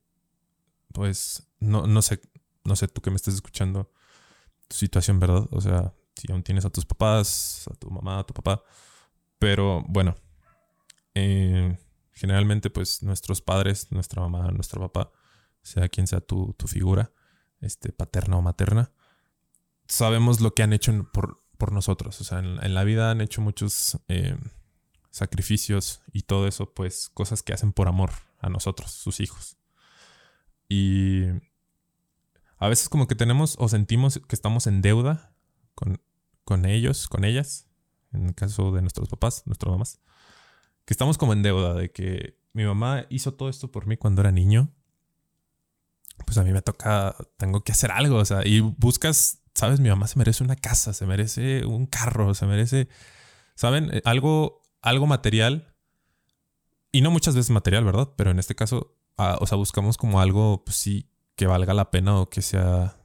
pues 0.91 1.47
no, 1.59 1.85
no 1.85 2.01
sé, 2.01 2.21
no 2.63 2.75
sé 2.75 2.88
tú 2.88 3.01
que 3.01 3.12
me 3.12 3.17
estás 3.17 3.35
escuchando 3.35 3.91
tu 4.67 4.77
situación, 4.77 5.19
¿verdad? 5.19 5.45
O 5.51 5.62
sea, 5.62 5.93
si 6.15 6.31
aún 6.31 6.41
tienes 6.41 6.65
a 6.65 6.71
tus 6.71 6.88
papás, 6.88 7.67
a 7.71 7.75
tu 7.75 7.91
mamá, 7.91 8.17
a 8.17 8.25
tu 8.25 8.33
papá. 8.33 8.63
Pero 9.38 9.83
bueno, 9.88 10.15
eh, 11.13 11.77
generalmente 12.15 12.69
pues 12.69 13.03
nuestros 13.03 13.41
padres, 13.41 13.91
nuestra 13.91 14.22
mamá, 14.22 14.50
nuestro 14.51 14.81
papá, 14.81 15.12
sea 15.62 15.89
quien 15.89 16.07
sea 16.07 16.22
tu, 16.22 16.53
tu 16.57 16.67
figura, 16.67 17.12
este, 17.60 17.91
paterna 17.91 18.38
o 18.38 18.41
materna, 18.41 18.91
sabemos 19.88 20.41
lo 20.41 20.53
que 20.53 20.63
han 20.63 20.74
hecho 20.74 21.10
por, 21.12 21.43
por 21.57 21.72
nosotros. 21.72 22.19
O 22.22 22.24
sea, 22.24 22.39
en, 22.39 22.74
la 22.74 22.84
vida 22.84 23.12
han 23.12 23.22
hecho 23.22 23.41
muchos 23.41 24.00
eh, 24.07 24.38
sacrificios 25.10 26.01
y 26.12 26.24
todo 26.24 26.48
eso, 26.48 26.74
pues 26.74 27.10
cosas 27.13 27.43
que 27.43 27.53
hacen 27.53 27.74
por 27.74 27.88
amor 27.88 28.12
a 28.39 28.50
nosotros, 28.50 28.91
sus 28.91 29.19
hijos. 29.19 29.57
Y 30.69 31.25
a 32.57 32.67
veces 32.67 32.89
como 32.89 33.07
que 33.07 33.15
tenemos 33.15 33.55
o 33.60 33.67
sentimos 33.67 34.19
que 34.27 34.36
estamos 34.36 34.67
en 34.67 34.81
deuda 34.81 35.36
con, 35.75 36.01
con 36.43 36.65
ellos, 36.65 37.07
con 37.07 37.25
ellas, 37.25 37.67
en 38.13 38.27
el 38.27 38.36
caso 38.36 38.72
de 38.72 38.81
nuestros 38.81 39.10
papás, 39.10 39.43
nuestras 39.45 39.72
mamás, 39.72 40.00
que 40.86 40.94
estamos 40.94 41.18
como 41.18 41.34
en 41.34 41.44
deuda 41.44 41.74
de 41.74 41.92
que 41.92 42.38
mi 42.54 42.63
mamá 42.63 43.06
hizo 43.10 43.34
todo 43.34 43.50
esto 43.50 43.72
por 43.72 43.88
mí 43.88 43.98
cuando 43.98 44.22
era 44.22 44.32
niño. 44.32 44.72
Pues 46.25 46.38
a 46.38 46.44
mí 46.44 46.54
me 46.54 46.62
toca, 46.62 47.15
tengo 47.38 47.63
que 47.63 47.74
hacer 47.74 47.92
algo, 47.92 48.18
o 48.18 48.25
sea, 48.25 48.46
y 48.46 48.62
buscas 48.62 49.42
sabes, 49.56 49.80
mi 49.80 49.89
mamá 49.89 50.08
se 50.08 50.20
merece 50.20 50.44
una 50.44 50.56
casa, 50.56 50.94
se 50.94 51.06
merece 51.06 51.65
un 51.65 51.88
carro, 51.88 52.34
se 52.36 52.46
merece, 52.46 52.89
¿saben? 53.56 53.89
Eh, 53.92 54.01
algo, 54.06 54.62
algo 54.82 55.08
material. 55.08 55.74
Y 56.92 57.01
no 57.01 57.12
muchas 57.12 57.36
veces 57.36 57.50
material, 57.50 57.84
¿verdad? 57.84 58.13
Pero 58.15 58.32
en 58.32 58.39
este 58.39 58.56
caso, 58.56 58.96
ah, 59.18 59.38
o 59.39 59.48
sea, 59.48 59.58
buscamos 59.58 59.98
como 59.98 60.22
algo, 60.22 60.63
pues 60.65 60.77
sí, 60.77 61.10
que 61.36 61.48
valga 61.48 61.74
la 61.74 61.89
pena 61.89 62.20
o 62.20 62.30
que 62.30 62.42
sea 62.42 62.98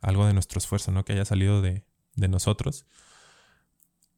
algo 0.00 0.26
de 0.26 0.32
nuestro 0.32 0.58
esfuerzo, 0.58 0.90
¿no? 0.92 1.04
Que 1.04 1.12
haya 1.12 1.24
salido 1.24 1.60
de, 1.60 1.84
de 2.14 2.28
nosotros. 2.28 2.86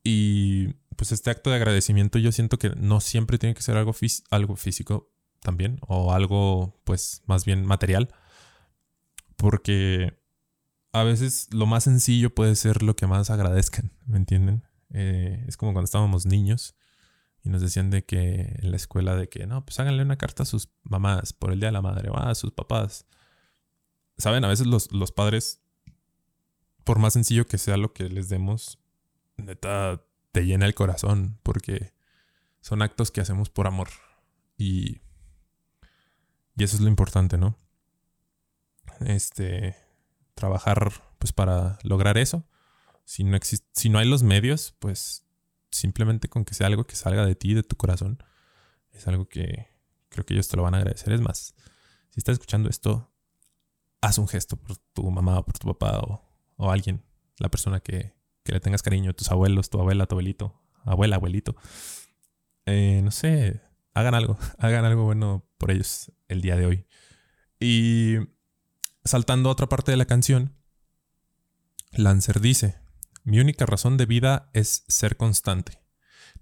Y 0.04 0.74
pues 0.96 1.12
este 1.12 1.30
acto 1.30 1.50
de 1.50 1.56
agradecimiento 1.56 2.18
yo 2.18 2.32
siento 2.32 2.58
que 2.58 2.70
no 2.70 3.00
siempre 3.00 3.38
tiene 3.38 3.54
que 3.54 3.62
ser 3.62 3.76
algo, 3.76 3.94
algo 4.30 4.56
físico 4.56 5.12
también 5.40 5.78
o 5.82 6.12
algo 6.12 6.80
pues 6.84 7.22
más 7.26 7.44
bien 7.44 7.64
material. 7.64 8.08
Porque 9.36 10.18
a 10.92 11.02
veces 11.02 11.48
lo 11.52 11.66
más 11.66 11.84
sencillo 11.84 12.34
puede 12.34 12.54
ser 12.54 12.82
lo 12.82 12.96
que 12.96 13.06
más 13.06 13.30
agradezcan, 13.30 13.92
¿me 14.06 14.18
entienden? 14.18 14.64
Eh, 14.90 15.44
es 15.48 15.56
como 15.56 15.72
cuando 15.72 15.86
estábamos 15.86 16.26
niños 16.26 16.74
Y 17.42 17.48
nos 17.48 17.62
decían 17.62 17.88
de 17.88 18.04
que 18.04 18.58
en 18.60 18.70
la 18.70 18.76
escuela 18.76 19.16
de 19.16 19.28
que, 19.28 19.46
no, 19.46 19.64
pues 19.64 19.80
háganle 19.80 20.02
una 20.02 20.18
carta 20.18 20.42
a 20.42 20.46
sus 20.46 20.68
mamás 20.82 21.32
por 21.32 21.52
el 21.52 21.60
Día 21.60 21.68
de 21.68 21.72
la 21.72 21.82
Madre 21.82 22.10
o 22.10 22.16
a 22.16 22.34
sus 22.34 22.52
papás. 22.52 23.06
Saben, 24.18 24.44
a 24.44 24.48
veces 24.48 24.66
los, 24.66 24.92
los 24.92 25.10
padres, 25.10 25.62
por 26.84 26.98
más 26.98 27.14
sencillo 27.14 27.46
que 27.46 27.58
sea 27.58 27.76
lo 27.76 27.92
que 27.94 28.08
les 28.08 28.28
demos, 28.28 28.78
neta, 29.36 30.04
te 30.32 30.44
llena 30.44 30.66
el 30.66 30.74
corazón 30.74 31.38
porque 31.42 31.92
son 32.60 32.82
actos 32.82 33.10
que 33.10 33.20
hacemos 33.20 33.50
por 33.50 33.66
amor. 33.66 33.88
Y, 34.56 35.00
y 36.56 36.64
eso 36.64 36.76
es 36.76 36.82
lo 36.82 36.88
importante, 36.88 37.38
¿no? 37.38 37.56
Este, 39.00 39.76
trabajar 40.34 40.92
pues 41.18 41.32
para 41.32 41.78
lograr 41.82 42.18
eso. 42.18 42.44
Si 43.04 43.24
no, 43.24 43.38
si 43.40 43.88
no 43.88 43.98
hay 43.98 44.08
los 44.08 44.22
medios, 44.22 44.74
pues 44.78 45.26
simplemente 45.70 46.28
con 46.28 46.44
que 46.44 46.54
sea 46.54 46.66
algo 46.66 46.84
que 46.84 46.96
salga 46.96 47.24
de 47.24 47.34
ti, 47.34 47.54
de 47.54 47.62
tu 47.62 47.76
corazón, 47.76 48.22
es 48.92 49.08
algo 49.08 49.28
que 49.28 49.68
creo 50.08 50.24
que 50.24 50.34
ellos 50.34 50.48
te 50.48 50.56
lo 50.56 50.62
van 50.62 50.74
a 50.74 50.78
agradecer. 50.78 51.12
Es 51.12 51.20
más, 51.20 51.54
si 52.10 52.20
estás 52.20 52.34
escuchando 52.34 52.68
esto, 52.68 53.10
haz 54.00 54.18
un 54.18 54.28
gesto 54.28 54.56
por 54.56 54.76
tu 54.76 55.10
mamá 55.10 55.38
o 55.38 55.44
por 55.44 55.58
tu 55.58 55.66
papá 55.68 56.00
o, 56.56 56.70
alguien, 56.70 57.02
la 57.38 57.48
persona 57.48 57.80
que, 57.80 58.14
le 58.44 58.60
tengas 58.60 58.82
cariño, 58.82 59.14
tus 59.14 59.30
abuelos, 59.30 59.70
tu 59.70 59.78
abuela, 59.78 60.06
tu 60.06 60.14
abuelito, 60.14 60.60
abuela, 60.84 61.16
abuelito. 61.16 61.54
Eh, 62.66 63.00
no 63.04 63.10
sé, 63.10 63.60
hagan 63.94 64.14
algo, 64.14 64.38
hagan 64.58 64.84
algo 64.84 65.04
bueno 65.04 65.46
por 65.58 65.70
ellos 65.70 66.12
el 66.28 66.40
día 66.40 66.56
de 66.56 66.66
hoy. 66.66 66.86
Y 67.60 68.16
saltando 69.04 69.48
a 69.48 69.52
otra 69.52 69.68
parte 69.68 69.92
de 69.92 69.96
la 69.96 70.06
canción, 70.06 70.56
Lancer 71.92 72.40
dice, 72.40 72.80
mi 73.22 73.38
única 73.38 73.66
razón 73.66 73.96
de 73.96 74.06
vida 74.06 74.50
es 74.52 74.84
ser 74.88 75.16
constante, 75.16 75.80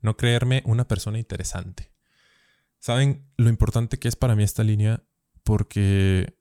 no 0.01 0.17
creerme 0.17 0.63
una 0.65 0.89
persona 0.89 1.19
interesante. 1.19 1.93
¿Saben 2.79 3.31
lo 3.37 3.51
importante 3.51 3.99
que 3.99 4.09
es 4.09 4.17
para 4.17 4.35
mí 4.35 4.43
esta 4.43 4.65
línea? 4.65 5.05
Porque 5.45 6.39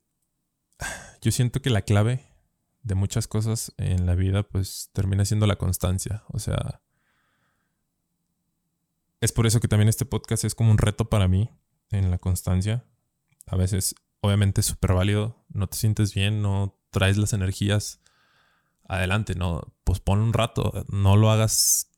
yo 1.20 1.32
siento 1.32 1.60
que 1.60 1.68
la 1.68 1.82
clave 1.82 2.29
de 2.82 2.94
muchas 2.94 3.28
cosas 3.28 3.72
en 3.76 4.06
la 4.06 4.14
vida 4.14 4.42
pues 4.42 4.90
termina 4.92 5.24
siendo 5.24 5.46
la 5.46 5.56
constancia. 5.56 6.24
O 6.28 6.38
sea, 6.38 6.80
es 9.20 9.32
por 9.32 9.46
eso 9.46 9.60
que 9.60 9.68
también 9.68 9.88
este 9.88 10.06
podcast 10.06 10.44
es 10.44 10.54
como 10.54 10.70
un 10.70 10.78
reto 10.78 11.08
para 11.08 11.28
mí 11.28 11.50
en 11.90 12.10
la 12.10 12.18
constancia. 12.18 12.84
A 13.46 13.56
veces, 13.56 13.94
obviamente, 14.20 14.60
es 14.60 14.66
súper 14.66 14.94
válido. 14.94 15.44
No 15.48 15.66
te 15.66 15.76
sientes 15.76 16.14
bien, 16.14 16.40
no 16.42 16.78
traes 16.90 17.16
las 17.16 17.32
energías 17.32 18.00
adelante, 18.88 19.34
no, 19.36 19.62
pues 19.84 20.00
pon 20.00 20.18
un 20.18 20.32
rato, 20.32 20.84
no 20.88 21.16
lo 21.16 21.30
hagas 21.30 21.92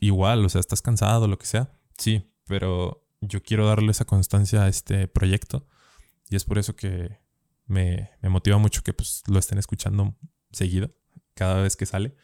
igual, 0.00 0.44
o 0.44 0.48
sea, 0.48 0.60
estás 0.60 0.82
cansado, 0.82 1.26
lo 1.26 1.38
que 1.38 1.46
sea. 1.46 1.72
Sí, 1.96 2.32
pero 2.46 3.04
yo 3.20 3.42
quiero 3.42 3.66
darle 3.66 3.90
esa 3.90 4.04
constancia 4.04 4.62
a 4.62 4.68
este 4.68 5.08
proyecto 5.08 5.66
y 6.30 6.36
es 6.36 6.44
por 6.44 6.58
eso 6.58 6.76
que 6.76 7.18
me, 7.68 8.10
motiva 8.22 8.58
mucho 8.58 8.82
que 8.82 8.92
pues 8.92 9.22
lo 9.28 9.38
estén 9.38 9.58
escuchando 9.58 10.16
seguido, 10.50 10.94
cada 11.34 11.62
vez 11.62 11.76
que 11.76 11.86
sale. 11.86 12.16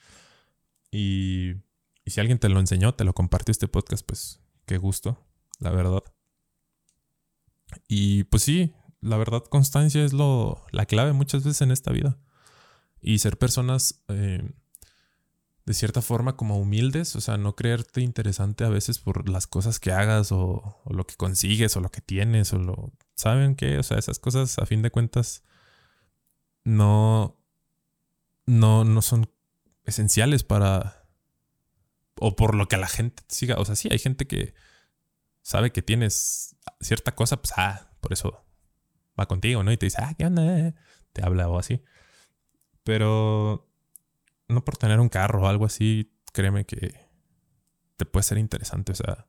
Y, 0.91 1.53
y 2.05 2.11
si 2.11 2.21
alguien 2.21 2.39
te 2.39 2.49
lo 2.49 2.61
enseñó, 2.61 2.95
te 2.95 3.05
lo 3.05 3.15
compartió 3.15 3.53
este 3.53 3.69
podcast, 3.69 4.05
pues 4.07 4.41
qué 4.67 4.79
gusto, 4.79 5.25
la 5.61 5.71
verdad. 5.71 6.03
Y 7.89 8.25
pues 8.25 8.43
sí, 8.43 8.75
la 9.01 9.17
verdad, 9.17 9.45
constancia 9.45 10.05
es 10.05 10.13
lo, 10.13 10.65
la 10.73 10.87
clave 10.87 11.13
muchas 11.13 11.45
veces 11.45 11.61
en 11.63 11.71
esta 11.71 11.93
vida 11.93 12.19
y 13.01 13.19
ser 13.19 13.37
personas 13.37 14.03
eh, 14.09 14.51
de 15.67 15.73
cierta 15.75 16.03
forma 16.03 16.37
como 16.37 16.59
humildes, 16.59 17.17
o 17.17 17.21
sea, 17.21 17.39
no 17.39 17.57
creerte 17.57 18.03
interesante 18.03 18.65
a 18.65 18.69
veces 18.69 18.99
por 18.99 19.29
las 19.29 19.47
cosas 19.47 19.81
que 19.81 19.93
hagas 19.93 20.31
o, 20.31 20.83
lo 20.91 21.07
que 21.07 21.17
consigues 21.17 21.77
o 21.77 21.81
lo 21.81 21.91
que 21.91 22.03
tienes 22.03 22.53
o 22.53 22.59
lo... 22.59 22.93
¿Saben 23.15 23.55
qué? 23.55 23.79
O 23.79 23.83
sea, 23.83 23.99
esas 23.99 24.19
cosas 24.19 24.59
a 24.59 24.67
fin 24.67 24.83
de 24.83 24.91
cuentas 24.91 25.43
no, 26.65 27.39
no, 28.47 28.85
no 28.85 29.03
son 29.03 29.31
esenciales 29.85 30.45
para... 30.45 31.07
o 32.17 32.37
por 32.37 32.55
lo 32.55 32.69
que 32.69 32.77
la 32.77 32.89
gente 32.89 33.23
siga. 33.29 33.57
O 33.57 33.65
sea, 33.65 33.75
sí, 33.75 33.89
hay 33.91 33.99
gente 33.99 34.27
que 34.27 34.55
sabe 35.41 35.73
que 35.73 35.81
tienes 35.81 36.57
cierta 36.81 37.15
cosa, 37.15 37.41
pues, 37.41 37.55
ah, 37.57 37.91
por 38.01 38.13
eso 38.13 38.45
va 39.19 39.27
contigo, 39.27 39.63
¿no? 39.63 39.73
Y 39.73 39.79
te 39.79 39.87
dice, 39.87 39.99
ah, 40.03 40.15
¿qué 40.19 40.27
onda? 40.27 40.75
Te 41.15 41.25
habla 41.25 41.49
o 41.49 41.59
así. 41.59 41.83
Pero 42.83 43.74
no 44.49 44.65
por 44.65 44.77
tener 44.77 45.01
un 45.01 45.09
carro 45.09 45.43
o 45.43 45.47
algo 45.47 45.65
así, 45.67 46.13
créeme 46.33 46.65
que 46.65 47.09
te 47.97 48.05
puede 48.05 48.25
ser 48.25 48.39
interesante. 48.39 48.93
O 48.93 48.95
sea, 48.95 49.27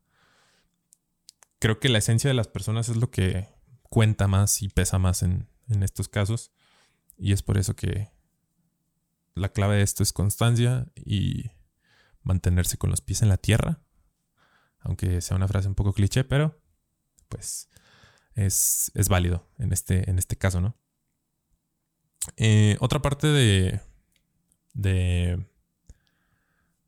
creo 1.59 1.79
que 1.79 1.89
la 1.89 1.99
esencia 1.99 2.29
de 2.29 2.33
las 2.33 2.47
personas 2.47 2.89
es 2.89 2.97
lo 2.97 3.11
que 3.11 3.49
cuenta 3.83 4.27
más 4.27 4.61
y 4.61 4.69
pesa 4.69 4.99
más 4.99 5.23
en, 5.23 5.47
estos 5.81 6.09
casos. 6.09 6.51
Y 7.17 7.31
es 7.31 7.41
por 7.41 7.57
eso 7.57 7.75
que 7.75 8.11
la 9.33 9.49
clave 9.49 9.77
de 9.77 9.83
esto 9.83 10.03
es 10.03 10.13
constancia 10.13 10.87
y 10.95 11.51
mantenerse 12.21 12.77
con 12.77 12.89
los 12.89 13.01
pies 13.01 13.21
en 13.21 13.29
la 13.29 13.37
tierra. 13.37 13.81
Aunque 14.79 15.21
sea 15.21 15.37
una 15.37 15.47
frase 15.47 15.67
un 15.67 15.75
poco 15.75 15.93
cliché, 15.93 16.23
pero 16.23 16.61
pues 17.29 17.69
es, 18.35 18.91
es 18.93 19.09
válido 19.09 19.49
en 19.57 19.73
este, 19.73 20.09
en 20.09 20.19
este 20.19 20.35
caso, 20.35 20.61
¿no? 20.61 20.77
Eh, 22.37 22.77
otra 22.79 23.01
parte 23.01 23.27
de, 23.27 23.81
de, 24.75 25.43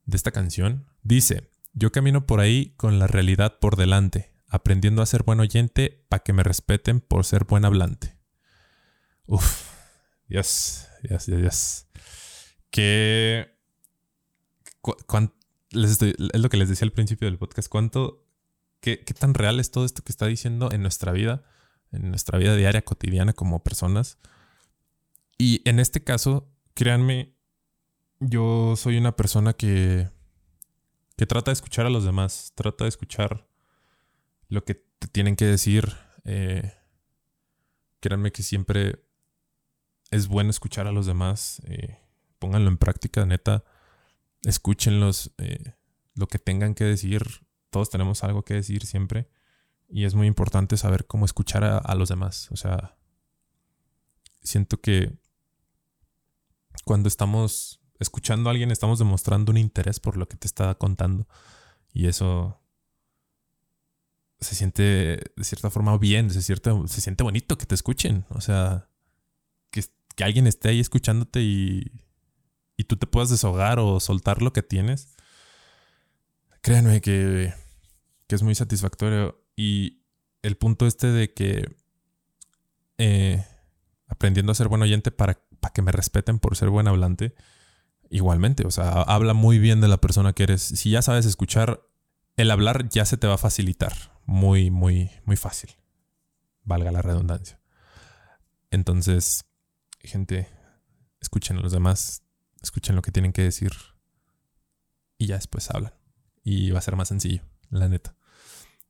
de 0.05 0.15
esta 0.15 0.31
canción 0.31 0.85
dice, 1.01 1.49
yo 1.73 1.91
camino 1.91 2.27
por 2.27 2.39
ahí 2.39 2.73
con 2.77 2.99
la 2.99 3.07
realidad 3.07 3.57
por 3.59 3.75
delante, 3.75 4.31
aprendiendo 4.47 5.01
a 5.01 5.07
ser 5.07 5.23
buen 5.23 5.39
oyente 5.39 6.05
para 6.09 6.21
que 6.21 6.33
me 6.33 6.43
respeten 6.43 6.99
por 7.01 7.25
ser 7.25 7.45
buen 7.45 7.65
hablante. 7.65 8.15
Uf, 9.25 9.71
Dios, 10.27 10.85
Dios, 11.01 11.25
Dios, 11.25 11.87
Que... 12.69 13.57
es 15.71 16.39
lo 16.41 16.49
que 16.49 16.57
les 16.57 16.69
decía 16.69 16.85
al 16.85 16.93
principio 16.93 17.27
del 17.27 17.37
podcast, 17.37 17.69
cuánto, 17.69 18.25
qué, 18.79 19.03
qué 19.03 19.13
tan 19.13 19.33
real 19.33 19.59
es 19.59 19.71
todo 19.71 19.85
esto 19.85 20.03
que 20.03 20.11
está 20.11 20.27
diciendo 20.27 20.69
en 20.71 20.81
nuestra 20.81 21.11
vida, 21.11 21.43
en 21.91 22.09
nuestra 22.09 22.37
vida 22.37 22.55
diaria, 22.55 22.83
cotidiana 22.83 23.33
como 23.33 23.63
personas. 23.63 24.17
Y 25.37 25.61
en 25.69 25.79
este 25.79 26.03
caso, 26.03 26.49
créanme, 26.73 27.36
yo 28.19 28.75
soy 28.75 28.97
una 28.97 29.15
persona 29.15 29.53
que, 29.53 30.09
que 31.15 31.25
trata 31.25 31.51
de 31.51 31.53
escuchar 31.53 31.85
a 31.85 31.89
los 31.89 32.03
demás, 32.03 32.51
trata 32.55 32.85
de 32.85 32.89
escuchar 32.89 33.47
lo 34.49 34.63
que 34.63 34.75
te 34.75 35.07
tienen 35.07 35.35
que 35.35 35.45
decir. 35.45 35.95
Eh, 36.25 36.73
créanme 37.99 38.31
que 38.31 38.43
siempre 38.43 39.03
es 40.11 40.27
bueno 40.27 40.49
escuchar 40.49 40.87
a 40.87 40.91
los 40.91 41.05
demás. 41.05 41.61
Eh, 41.65 41.97
pónganlo 42.39 42.69
en 42.69 42.77
práctica, 42.77 43.25
neta. 43.25 43.63
Escúchenlos, 44.43 45.33
eh, 45.37 45.75
lo 46.15 46.27
que 46.27 46.39
tengan 46.39 46.73
que 46.73 46.85
decir. 46.85 47.23
Todos 47.69 47.89
tenemos 47.89 48.23
algo 48.23 48.43
que 48.43 48.55
decir 48.55 48.85
siempre. 48.85 49.29
Y 49.89 50.05
es 50.05 50.15
muy 50.15 50.27
importante 50.27 50.77
saber 50.77 51.05
cómo 51.05 51.25
escuchar 51.25 51.63
a 51.63 51.95
los 51.95 52.09
demás. 52.09 52.49
O 52.51 52.57
sea, 52.57 52.97
siento 54.41 54.81
que 54.81 55.17
cuando 56.83 57.07
estamos 57.07 57.81
escuchando 57.99 58.49
a 58.49 58.51
alguien, 58.51 58.71
estamos 58.71 58.99
demostrando 58.99 59.51
un 59.51 59.57
interés 59.57 59.99
por 59.99 60.17
lo 60.17 60.27
que 60.27 60.37
te 60.37 60.47
está 60.47 60.75
contando. 60.75 61.27
Y 61.93 62.07
eso 62.07 62.61
se 64.39 64.55
siente 64.55 64.83
de 64.83 65.43
cierta 65.43 65.69
forma 65.69 65.97
bien, 65.97 66.29
se, 66.29 66.41
se 66.41 67.01
siente 67.01 67.23
bonito 67.23 67.57
que 67.57 67.65
te 67.65 67.75
escuchen. 67.75 68.25
O 68.29 68.41
sea, 68.41 68.89
que, 69.71 69.83
que 70.15 70.23
alguien 70.23 70.47
esté 70.47 70.69
ahí 70.69 70.79
escuchándote 70.79 71.41
y, 71.41 71.91
y 72.75 72.83
tú 72.83 72.97
te 72.97 73.07
puedas 73.07 73.29
deshogar 73.29 73.79
o 73.79 73.99
soltar 73.99 74.41
lo 74.41 74.53
que 74.53 74.63
tienes. 74.63 75.15
Créanme 76.61 77.01
que, 77.01 77.53
que 78.27 78.35
es 78.35 78.43
muy 78.43 78.55
satisfactorio. 78.55 79.43
Y 79.55 80.03
el 80.43 80.57
punto 80.57 80.85
este 80.85 81.07
de 81.07 81.33
que 81.33 81.75
eh, 82.99 83.43
aprendiendo 84.07 84.51
a 84.51 84.55
ser 84.55 84.67
buen 84.67 84.81
oyente 84.81 85.11
para 85.11 85.39
para 85.59 85.73
que 85.73 85.81
me 85.81 85.91
respeten 85.91 86.39
por 86.39 86.55
ser 86.55 86.69
buen 86.69 86.87
hablante. 86.87 87.35
Igualmente, 88.09 88.65
o 88.65 88.71
sea, 88.71 89.01
habla 89.01 89.33
muy 89.33 89.59
bien 89.59 89.81
de 89.81 89.87
la 89.87 89.97
persona 89.97 90.33
que 90.33 90.43
eres. 90.43 90.61
Si 90.61 90.91
ya 90.91 91.01
sabes 91.01 91.25
escuchar, 91.25 91.81
el 92.35 92.51
hablar 92.51 92.89
ya 92.89 93.05
se 93.05 93.17
te 93.17 93.27
va 93.27 93.35
a 93.35 93.39
facilitar. 93.39 93.93
Muy, 94.25 94.71
muy, 94.71 95.11
muy 95.25 95.35
fácil. 95.35 95.71
Valga 96.63 96.91
la 96.91 97.01
redundancia. 97.01 97.59
Entonces, 98.71 99.45
gente, 99.99 100.47
escuchen 101.21 101.57
a 101.57 101.61
los 101.61 101.71
demás, 101.71 102.23
escuchen 102.61 102.95
lo 102.95 103.01
que 103.01 103.11
tienen 103.11 103.33
que 103.33 103.43
decir 103.43 103.71
y 105.17 105.27
ya 105.27 105.35
después 105.35 105.69
hablan. 105.71 105.93
Y 106.43 106.71
va 106.71 106.79
a 106.79 106.83
ser 106.83 106.95
más 106.95 107.07
sencillo, 107.07 107.43
la 107.69 107.87
neta. 107.87 108.15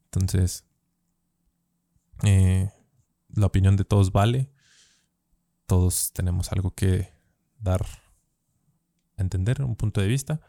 Entonces, 0.06 0.66
eh, 2.24 2.72
la 3.30 3.46
opinión 3.46 3.76
de 3.76 3.86
todos 3.86 4.12
vale 4.12 4.52
todos 5.68 6.14
tenemos 6.14 6.52
algo 6.52 6.74
que 6.74 7.14
dar 7.60 7.86
a 9.18 9.22
entender, 9.22 9.62
un 9.64 9.76
punto 9.76 10.02
de 10.02 10.08
vista. 10.08 10.42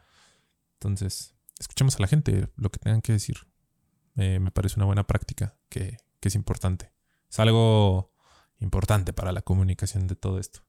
Entonces, 0.75 1.35
escuchemos 1.59 1.95
a 1.95 2.01
la 2.01 2.07
gente 2.07 2.49
lo 2.55 2.71
que 2.71 2.79
tengan 2.79 3.01
que 3.01 3.13
decir. 3.13 3.37
Eh, 4.15 4.39
me 4.39 4.51
parece 4.51 4.75
una 4.77 4.85
buena 4.85 5.05
práctica 5.07 5.57
que, 5.69 5.97
que 6.19 6.27
es 6.29 6.35
importante. 6.35 6.91
Es 7.29 7.39
algo 7.39 8.13
importante 8.59 9.13
para 9.13 9.31
la 9.31 9.41
comunicación 9.41 10.07
de 10.07 10.15
todo 10.15 10.39
esto. 10.39 10.61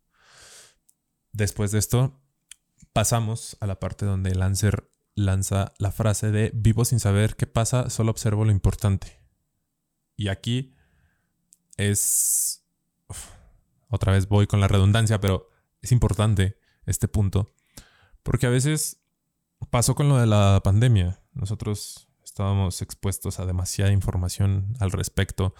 Después 1.32 1.70
de 1.70 1.78
esto, 1.78 2.20
pasamos 2.92 3.56
a 3.60 3.66
la 3.66 3.78
parte 3.78 4.06
donde 4.06 4.34
Lancer 4.34 4.90
lanza 5.14 5.72
la 5.78 5.92
frase 5.92 6.30
de 6.30 6.50
vivo 6.54 6.84
sin 6.84 7.00
saber 7.00 7.36
qué 7.36 7.46
pasa, 7.46 7.90
solo 7.90 8.10
observo 8.10 8.44
lo 8.44 8.52
importante. 8.52 9.20
Y 10.16 10.28
aquí 10.28 10.74
es... 11.76 12.64
otra 13.88 14.12
vez 14.12 14.28
voy 14.28 14.46
con 14.46 14.60
la 14.60 14.68
redundancia, 14.68 15.20
pero 15.20 15.48
es 15.80 15.92
importante 15.92 16.58
este 16.86 17.08
punto. 17.08 17.54
Porque 18.22 18.46
a 18.46 18.50
veces 18.50 19.00
pasó 19.70 19.94
con 19.94 20.08
lo 20.08 20.18
de 20.18 20.26
la 20.26 20.60
pandemia. 20.62 21.22
Nosotros 21.32 22.08
estábamos 22.24 22.82
expuestos 22.82 23.40
a 23.40 23.46
demasiada 23.46 23.92
información 23.92 24.74
al 24.80 24.90
respecto. 24.90 25.54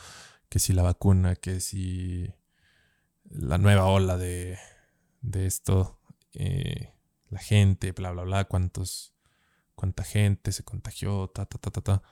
Que 0.48 0.58
si 0.58 0.72
la 0.72 0.82
vacuna, 0.82 1.36
que 1.36 1.60
si 1.60 2.32
la 3.24 3.58
nueva 3.58 3.84
ola 3.84 4.16
de, 4.16 4.58
de 5.20 5.46
esto, 5.46 6.00
eh, 6.34 6.92
la 7.28 7.38
gente, 7.38 7.92
bla, 7.92 8.10
bla, 8.10 8.24
bla, 8.24 8.44
cuántos, 8.44 9.14
cuánta 9.74 10.02
gente 10.02 10.52
se 10.52 10.64
contagió, 10.64 11.28
ta, 11.28 11.46
ta, 11.46 11.58
ta, 11.58 11.70
ta, 11.70 11.80
ta. 11.80 12.02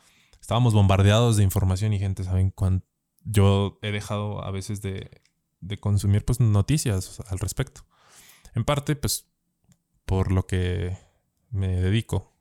Estábamos 0.40 0.74
bombardeados 0.74 1.36
de 1.36 1.42
información 1.42 1.92
y 1.92 1.98
gente, 1.98 2.24
¿saben 2.24 2.50
cuánto? 2.50 2.86
Yo 3.24 3.78
he 3.82 3.90
dejado 3.90 4.44
a 4.44 4.50
veces 4.50 4.80
de, 4.80 5.22
de 5.60 5.78
consumir 5.78 6.24
pues 6.24 6.40
noticias 6.40 7.20
al 7.28 7.38
respecto. 7.40 7.84
En 8.54 8.64
parte, 8.64 8.96
pues, 8.96 9.27
por 10.08 10.32
lo 10.32 10.46
que 10.46 10.96
me 11.50 11.68
dedico 11.82 12.34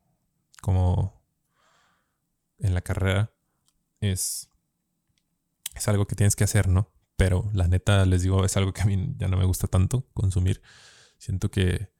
como 0.61 1.21
en 2.59 2.73
la 2.73 2.81
carrera, 2.81 3.33
es, 3.99 4.49
es 5.75 5.87
algo 5.89 6.07
que 6.07 6.15
tienes 6.15 6.37
que 6.37 6.45
hacer, 6.45 6.69
¿no? 6.69 6.89
Pero 7.17 7.49
la 7.51 7.67
neta, 7.67 8.05
les 8.05 8.21
digo, 8.21 8.45
es 8.45 8.55
algo 8.55 8.71
que 8.71 8.83
a 8.83 8.85
mí 8.85 9.13
ya 9.17 9.27
no 9.27 9.35
me 9.35 9.43
gusta 9.43 9.67
tanto 9.67 10.07
consumir. 10.13 10.61
Siento 11.17 11.51
que 11.51 11.91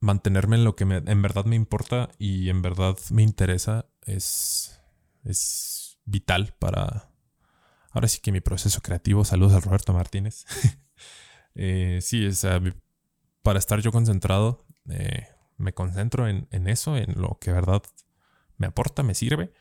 mantenerme 0.00 0.56
en 0.56 0.64
lo 0.64 0.76
que 0.76 0.84
en 0.84 1.22
verdad 1.22 1.44
me 1.44 1.56
importa 1.56 2.08
y 2.18 2.48
en 2.48 2.62
verdad 2.62 2.96
me 3.10 3.22
interesa 3.22 3.84
es, 4.00 4.80
es 5.24 5.98
vital 6.06 6.54
para, 6.58 7.12
ahora 7.90 8.08
sí 8.08 8.20
que 8.22 8.32
mi 8.32 8.40
proceso 8.40 8.80
creativo. 8.80 9.26
Saludos 9.26 9.52
a 9.52 9.60
Roberto 9.60 9.92
Martínez. 9.92 10.46
eh, 11.54 11.98
sí, 12.00 12.24
es, 12.24 12.46
para 13.42 13.58
estar 13.58 13.80
yo 13.80 13.92
concentrado, 13.92 14.65
eh, 14.88 15.28
me 15.56 15.72
concentro 15.72 16.28
en, 16.28 16.48
eso, 16.68 16.96
en 16.96 17.20
lo 17.20 17.38
que 17.40 17.50
de 17.50 17.56
verdad 17.56 17.82
me 18.56 18.66
aporta, 18.66 19.02
me 19.02 19.14
sirve. 19.14 19.52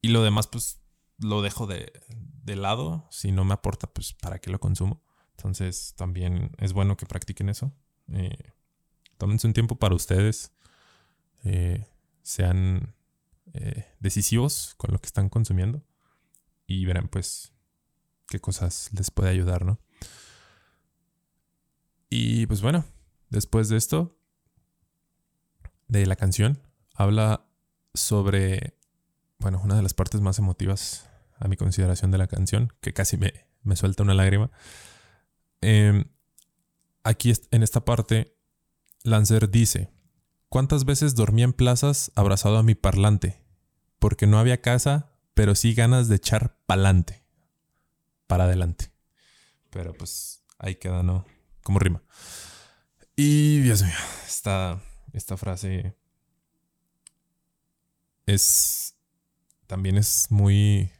Y 0.00 0.08
lo 0.08 0.22
demás, 0.22 0.46
pues 0.46 0.80
lo 1.18 1.42
dejo 1.42 1.66
de, 1.66 1.92
lado. 2.46 3.06
Si 3.10 3.32
no 3.32 3.44
me 3.44 3.54
aporta, 3.54 3.86
pues 3.88 4.12
para 4.12 4.38
qué 4.38 4.50
lo 4.50 4.60
consumo. 4.60 5.02
Entonces 5.36 5.94
también 5.96 6.52
es 6.58 6.72
bueno 6.72 6.96
que 6.96 7.06
practiquen 7.06 7.48
eso. 7.48 7.72
Eh, 8.12 8.52
tómense 9.18 9.46
un 9.46 9.54
tiempo 9.54 9.76
para 9.76 9.94
ustedes. 9.94 10.52
Eh, 11.44 11.86
sean 12.22 12.94
decisivos 14.00 14.74
con 14.76 14.90
lo 14.90 14.98
que 14.98 15.06
están 15.06 15.28
consumiendo. 15.28 15.82
Y 16.66 16.84
verán 16.86 17.08
pues 17.08 17.52
qué 18.26 18.40
cosas 18.40 18.90
les 18.92 19.10
puede 19.10 19.30
ayudar, 19.30 19.64
¿no? 19.64 19.80
Y 22.10 22.46
pues 22.46 22.62
bueno, 22.62 22.84
Después 23.34 23.68
de 23.68 23.76
esto, 23.76 24.16
de 25.88 26.06
la 26.06 26.16
canción, 26.16 26.60
habla 26.94 27.46
sobre, 27.94 28.76
bueno, 29.38 29.60
una 29.62 29.76
de 29.76 29.82
las 29.82 29.94
partes 29.94 30.20
más 30.20 30.38
emotivas 30.38 31.08
a 31.38 31.48
mi 31.48 31.56
consideración 31.56 32.10
de 32.10 32.18
la 32.18 32.26
canción, 32.26 32.72
que 32.80 32.92
casi 32.92 33.16
me, 33.16 33.46
me 33.62 33.76
suelta 33.76 34.02
una 34.02 34.14
lágrima. 34.14 34.50
Em, 35.60 36.04
aquí 37.02 37.32
en 37.50 37.62
esta 37.62 37.84
parte, 37.84 38.36
Lancer 39.02 39.50
dice, 39.50 39.90
¿cuántas 40.48 40.84
veces 40.84 41.14
dormí 41.14 41.42
en 41.42 41.52
plazas 41.52 42.12
abrazado 42.14 42.58
a 42.58 42.62
mi 42.62 42.74
parlante? 42.74 43.42
Porque 43.98 44.26
no 44.26 44.38
había 44.38 44.60
casa, 44.60 45.10
pero 45.34 45.54
sí 45.54 45.74
ganas 45.74 46.08
de 46.08 46.16
echar 46.16 46.58
pa'lante, 46.66 47.24
para 48.26 48.44
adelante. 48.44 48.90
Pero 49.70 49.92
pues 49.94 50.44
ahí 50.58 50.76
queda, 50.76 51.02
¿no? 51.02 51.24
Como 51.62 51.78
rima. 51.78 52.02
Y 53.16 53.60
Dios 53.60 53.82
mío, 53.82 53.92
esta, 54.26 54.80
esta 55.14 55.36
frase 55.36 55.96
es. 58.26 58.96
También 59.66 59.96
es 59.96 60.30
muy. 60.30 60.90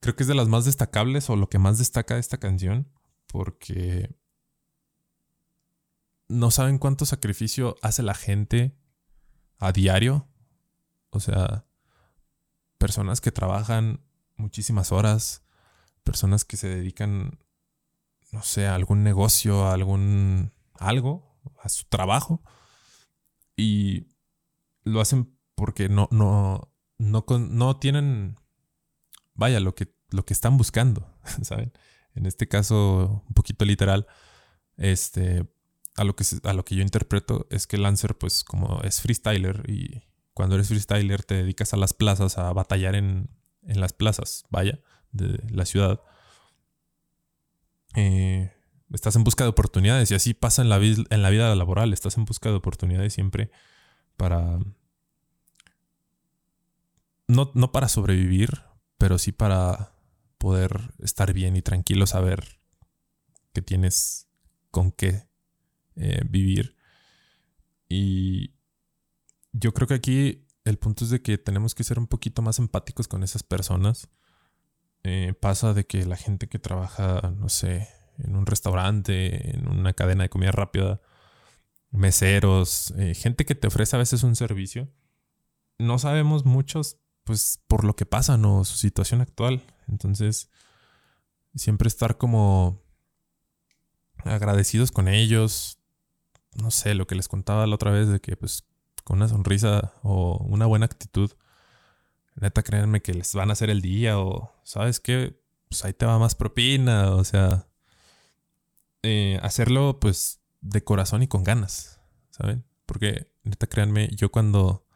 Creo 0.00 0.16
que 0.16 0.22
es 0.22 0.28
de 0.28 0.34
las 0.34 0.48
más 0.48 0.64
destacables 0.64 1.28
o 1.28 1.36
lo 1.36 1.48
que 1.48 1.58
más 1.58 1.78
destaca 1.78 2.14
de 2.14 2.20
esta 2.20 2.38
canción. 2.38 2.88
Porque. 3.26 4.14
No 6.28 6.50
saben 6.52 6.78
cuánto 6.78 7.06
sacrificio 7.06 7.76
hace 7.82 8.02
la 8.02 8.14
gente 8.14 8.76
a 9.58 9.72
diario. 9.72 10.28
O 11.10 11.18
sea, 11.18 11.66
personas 12.78 13.20
que 13.20 13.32
trabajan 13.32 14.00
muchísimas 14.36 14.92
horas, 14.92 15.42
personas 16.04 16.44
que 16.44 16.56
se 16.56 16.68
dedican 16.68 17.40
no 18.32 18.42
sé, 18.42 18.66
a 18.66 18.74
algún 18.74 19.02
negocio, 19.02 19.64
a 19.66 19.74
algún 19.74 20.52
algo, 20.74 21.29
a 21.62 21.68
su 21.68 21.84
trabajo. 21.84 22.42
Y 23.56 24.06
lo 24.84 25.00
hacen 25.00 25.36
porque 25.54 25.88
no, 25.88 26.08
no, 26.10 26.72
no, 26.98 27.24
no 27.28 27.76
tienen, 27.76 28.36
vaya, 29.34 29.60
lo 29.60 29.74
que, 29.74 29.94
lo 30.10 30.24
que 30.24 30.32
están 30.32 30.56
buscando, 30.56 31.12
¿saben? 31.42 31.72
En 32.14 32.26
este 32.26 32.48
caso, 32.48 33.24
un 33.28 33.34
poquito 33.34 33.64
literal, 33.64 34.06
este, 34.76 35.46
a 35.96 36.04
lo 36.04 36.16
que, 36.16 36.24
a 36.44 36.52
lo 36.52 36.64
que 36.64 36.74
yo 36.74 36.82
interpreto 36.82 37.46
es 37.50 37.66
que 37.66 37.78
Lancer, 37.78 38.16
pues 38.16 38.42
como 38.42 38.80
es 38.82 39.00
freestyler 39.00 39.68
y 39.68 40.02
cuando 40.34 40.54
eres 40.54 40.68
freestyler 40.68 41.22
te 41.22 41.34
dedicas 41.34 41.74
a 41.74 41.76
las 41.76 41.92
plazas, 41.92 42.38
a 42.38 42.52
batallar 42.52 42.94
en, 42.94 43.30
en 43.62 43.80
las 43.80 43.92
plazas, 43.92 44.44
vaya, 44.50 44.80
de 45.12 45.42
la 45.50 45.66
ciudad 45.66 46.00
eh, 47.94 48.52
estás 48.92 49.16
en 49.16 49.24
busca 49.24 49.44
de 49.44 49.50
oportunidades 49.50 50.10
y 50.10 50.14
así 50.14 50.34
pasa 50.34 50.62
en 50.62 50.68
la, 50.68 50.78
en 50.78 51.22
la 51.22 51.30
vida 51.30 51.54
laboral, 51.54 51.92
estás 51.92 52.16
en 52.16 52.24
busca 52.24 52.48
de 52.50 52.56
oportunidades 52.56 53.12
siempre 53.14 53.50
para... 54.16 54.58
No, 57.28 57.52
no 57.54 57.70
para 57.70 57.88
sobrevivir, 57.88 58.62
pero 58.98 59.16
sí 59.18 59.30
para 59.30 59.92
poder 60.38 60.94
estar 60.98 61.32
bien 61.32 61.54
y 61.54 61.62
tranquilo, 61.62 62.06
saber 62.06 62.60
que 63.52 63.62
tienes 63.62 64.28
con 64.70 64.90
qué 64.90 65.28
eh, 65.94 66.22
vivir. 66.28 66.76
Y 67.88 68.54
yo 69.52 69.72
creo 69.72 69.86
que 69.86 69.94
aquí 69.94 70.46
el 70.64 70.78
punto 70.78 71.04
es 71.04 71.10
de 71.10 71.22
que 71.22 71.38
tenemos 71.38 71.74
que 71.74 71.84
ser 71.84 71.98
un 71.98 72.08
poquito 72.08 72.42
más 72.42 72.58
empáticos 72.58 73.06
con 73.06 73.22
esas 73.22 73.42
personas 73.42 74.08
eh, 75.02 75.34
pasa 75.40 75.72
de 75.72 75.86
que 75.86 76.04
la 76.04 76.16
gente 76.16 76.48
que 76.48 76.58
trabaja, 76.58 77.32
no 77.36 77.48
sé, 77.48 77.88
en 78.24 78.36
un 78.36 78.46
restaurante, 78.46 79.56
en 79.56 79.68
una 79.68 79.92
cadena 79.92 80.24
de 80.24 80.28
comida 80.28 80.52
rápida, 80.52 81.00
meseros, 81.90 82.92
eh, 82.96 83.14
gente 83.14 83.44
que 83.44 83.54
te 83.54 83.68
ofrece 83.68 83.96
a 83.96 83.98
veces 83.98 84.22
un 84.22 84.36
servicio, 84.36 84.88
no 85.78 85.98
sabemos 85.98 86.44
muchos, 86.44 86.98
pues, 87.24 87.60
por 87.66 87.84
lo 87.84 87.96
que 87.96 88.06
pasa, 88.06 88.36
¿no? 88.36 88.64
Su 88.64 88.76
situación 88.76 89.20
actual. 89.20 89.62
Entonces, 89.88 90.50
siempre 91.54 91.88
estar 91.88 92.18
como 92.18 92.82
agradecidos 94.24 94.92
con 94.92 95.08
ellos. 95.08 95.78
No 96.54 96.70
sé, 96.70 96.94
lo 96.94 97.06
que 97.06 97.14
les 97.14 97.28
contaba 97.28 97.66
la 97.66 97.74
otra 97.74 97.90
vez 97.90 98.08
de 98.08 98.20
que, 98.20 98.36
pues, 98.36 98.66
con 99.04 99.18
una 99.18 99.28
sonrisa 99.28 99.94
o 100.02 100.36
una 100.48 100.66
buena 100.66 100.86
actitud, 100.86 101.32
neta, 102.34 102.62
créanme 102.62 103.02
que 103.02 103.14
les 103.14 103.34
van 103.34 103.50
a 103.50 103.54
hacer 103.54 103.70
el 103.70 103.80
día 103.80 104.18
o, 104.18 104.52
¿sabes 104.64 105.00
qué? 105.00 105.40
Pues 105.68 105.84
ahí 105.84 105.92
te 105.92 106.06
va 106.06 106.18
más 106.18 106.34
propina, 106.34 107.12
o 107.12 107.24
sea, 107.24 107.66
eh, 109.02 109.38
hacerlo 109.42 109.98
pues 110.00 110.40
de 110.60 110.84
corazón 110.84 111.22
y 111.22 111.28
con 111.28 111.44
ganas, 111.44 112.00
¿saben? 112.30 112.64
Porque, 112.86 113.32
neta, 113.44 113.66
créanme, 113.66 114.08
yo 114.14 114.30
cuando 114.30 114.86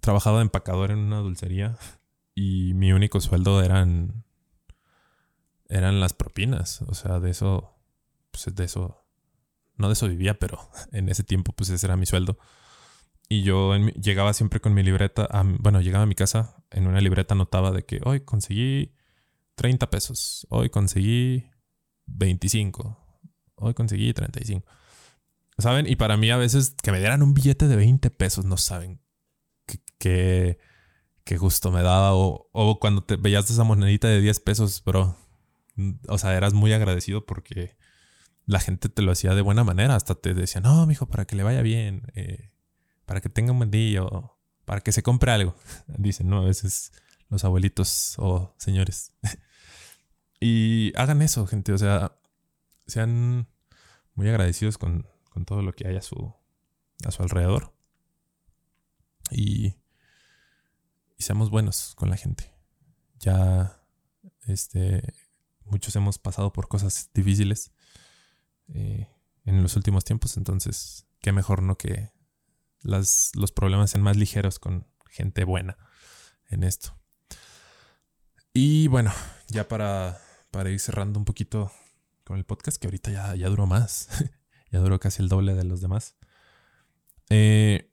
trabajaba 0.00 0.38
de 0.38 0.42
empacador 0.42 0.90
en 0.90 0.98
una 0.98 1.18
dulcería 1.18 1.76
y 2.34 2.74
mi 2.74 2.92
único 2.92 3.20
sueldo 3.20 3.62
eran 3.62 4.24
eran 5.68 5.98
las 5.98 6.12
propinas, 6.12 6.82
o 6.82 6.94
sea, 6.94 7.18
de 7.18 7.30
eso 7.30 7.74
pues 8.30 8.54
de 8.54 8.64
eso 8.64 9.04
no 9.76 9.88
de 9.88 9.94
eso 9.94 10.08
vivía, 10.08 10.38
pero 10.38 10.58
en 10.92 11.08
ese 11.08 11.24
tiempo 11.24 11.52
pues 11.52 11.70
ese 11.70 11.86
era 11.86 11.96
mi 11.96 12.06
sueldo. 12.06 12.38
Y 13.28 13.42
yo 13.42 13.74
llegaba 13.76 14.32
siempre 14.32 14.60
con 14.60 14.72
mi 14.72 14.84
libreta, 14.84 15.28
bueno, 15.58 15.80
llegaba 15.80 16.04
a 16.04 16.06
mi 16.06 16.14
casa, 16.14 16.62
en 16.70 16.86
una 16.86 17.00
libreta 17.00 17.34
notaba 17.34 17.72
de 17.72 17.84
que 17.84 18.00
hoy 18.04 18.20
conseguí 18.20 18.94
30 19.56 19.90
pesos, 19.90 20.46
hoy 20.48 20.70
conseguí 20.70 21.50
25, 22.06 22.98
hoy 23.56 23.74
conseguí 23.74 24.12
35. 24.12 24.66
¿Saben? 25.58 25.86
Y 25.88 25.96
para 25.96 26.16
mí 26.16 26.30
a 26.30 26.36
veces 26.36 26.74
que 26.82 26.92
me 26.92 26.98
dieran 26.98 27.22
un 27.22 27.32
billete 27.32 27.66
de 27.66 27.76
20 27.76 28.10
pesos, 28.10 28.44
no 28.44 28.56
saben 28.56 29.00
qué, 29.98 30.58
qué 31.24 31.36
gusto 31.38 31.70
me 31.70 31.82
daba. 31.82 32.14
O, 32.14 32.50
o 32.52 32.78
cuando 32.78 33.02
te 33.02 33.16
veías 33.16 33.50
esa 33.50 33.64
monedita 33.64 34.08
de 34.08 34.20
10 34.20 34.40
pesos, 34.40 34.82
bro. 34.84 35.16
O 36.08 36.18
sea, 36.18 36.36
eras 36.36 36.52
muy 36.52 36.72
agradecido 36.72 37.24
porque 37.26 37.76
la 38.46 38.60
gente 38.60 38.88
te 38.88 39.02
lo 39.02 39.12
hacía 39.12 39.34
de 39.34 39.42
buena 39.42 39.64
manera. 39.64 39.96
Hasta 39.96 40.14
te 40.14 40.34
decía, 40.34 40.60
no, 40.60 40.86
mijo, 40.86 41.06
para 41.06 41.26
que 41.26 41.36
le 41.36 41.42
vaya 41.42 41.62
bien, 41.62 42.02
eh, 42.14 42.52
para 43.06 43.20
que 43.20 43.28
tenga 43.28 43.52
un 43.52 43.58
buen 43.58 43.70
día 43.70 44.02
o 44.02 44.38
para 44.64 44.80
que 44.80 44.92
se 44.92 45.02
compre 45.02 45.32
algo. 45.32 45.56
Dicen, 45.98 46.28
¿no? 46.28 46.38
A 46.38 46.44
veces 46.44 46.92
los 47.28 47.44
abuelitos 47.44 48.14
o 48.18 48.54
señores. 48.58 49.12
y 50.40 50.92
hagan 50.96 51.22
eso, 51.22 51.46
gente. 51.46 51.72
O 51.72 51.78
sea, 51.78 52.16
sean 52.86 53.48
muy 54.14 54.28
agradecidos 54.28 54.78
con, 54.78 55.06
con 55.30 55.44
todo 55.44 55.62
lo 55.62 55.72
que 55.72 55.86
hay 55.86 55.96
a 55.96 56.02
su, 56.02 56.34
a 57.04 57.10
su 57.10 57.22
alrededor. 57.22 57.74
Y, 59.30 59.74
seamos 61.18 61.50
buenos 61.50 61.94
con 61.94 62.10
la 62.10 62.16
gente. 62.16 62.52
Ya, 63.18 63.80
este, 64.46 65.14
muchos 65.64 65.96
hemos 65.96 66.18
pasado 66.18 66.52
por 66.52 66.68
cosas 66.68 67.10
difíciles 67.14 67.72
eh, 68.68 69.08
en 69.44 69.62
los 69.62 69.76
últimos 69.76 70.04
tiempos, 70.04 70.36
entonces, 70.36 71.06
qué 71.20 71.32
mejor 71.32 71.62
no 71.62 71.78
que 71.78 72.12
las, 72.80 73.32
los 73.34 73.50
problemas 73.50 73.90
sean 73.90 74.02
más 74.02 74.16
ligeros 74.16 74.58
con 74.58 74.86
gente 75.10 75.44
buena 75.44 75.78
en 76.50 76.64
esto. 76.64 76.96
Y 78.52 78.88
bueno, 78.88 79.12
ya 79.48 79.68
para, 79.68 80.20
para 80.56 80.70
ir 80.70 80.80
cerrando 80.80 81.18
un 81.18 81.26
poquito 81.26 81.70
con 82.24 82.38
el 82.38 82.46
podcast, 82.46 82.78
que 82.78 82.86
ahorita 82.86 83.10
ya, 83.10 83.34
ya 83.34 83.48
duró 83.50 83.66
más, 83.66 84.08
ya 84.72 84.78
duró 84.78 84.98
casi 84.98 85.22
el 85.22 85.28
doble 85.28 85.52
de 85.52 85.64
los 85.64 85.82
demás. 85.82 86.16
Eh, 87.28 87.92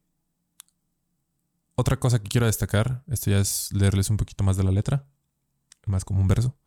otra 1.75 1.99
cosa 1.99 2.19
que 2.19 2.29
quiero 2.29 2.45
destacar, 2.45 3.03
esto 3.07 3.31
ya 3.31 3.39
es 3.39 3.69
leerles 3.73 4.09
un 4.09 4.15
poquito 4.15 4.45
más 4.45 4.55
de 4.55 4.63
la 4.63 4.71
letra, 4.71 5.05
más 5.87 6.05
como 6.05 6.21
un 6.21 6.29
verso. 6.29 6.57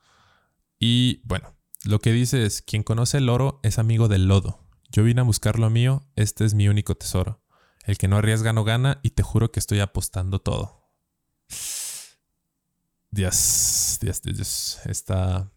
Y 0.79 1.23
bueno, 1.25 1.57
lo 1.85 1.99
que 2.01 2.13
dice 2.13 2.45
es, 2.45 2.61
quien 2.61 2.83
conoce 2.83 3.17
el 3.17 3.31
oro 3.31 3.59
es 3.63 3.79
amigo 3.79 4.07
del 4.07 4.29
lodo. 4.29 4.61
Yo 4.93 5.03
vine 5.03 5.23
a 5.23 5.25
buscar 5.25 5.59
lo 5.59 5.71
mío, 5.71 6.07
este 6.15 6.45
es 6.45 6.53
mi 6.53 6.69
único 6.69 6.95
tesoro. 6.95 7.41
El 7.85 7.97
que 7.97 8.07
no 8.07 8.19
arriesga 8.19 8.53
no 8.53 8.65
gana 8.65 9.01
y 9.03 9.11
te 9.11 9.23
juro 9.23 9.51
que 9.51 9.61
estoy 9.61 9.81
apostando 9.81 10.41
todo. 10.43 10.91
Dios, 13.11 13.97
Dios, 14.03 14.21
Dios. 14.21 14.81
Esta, 14.85 15.51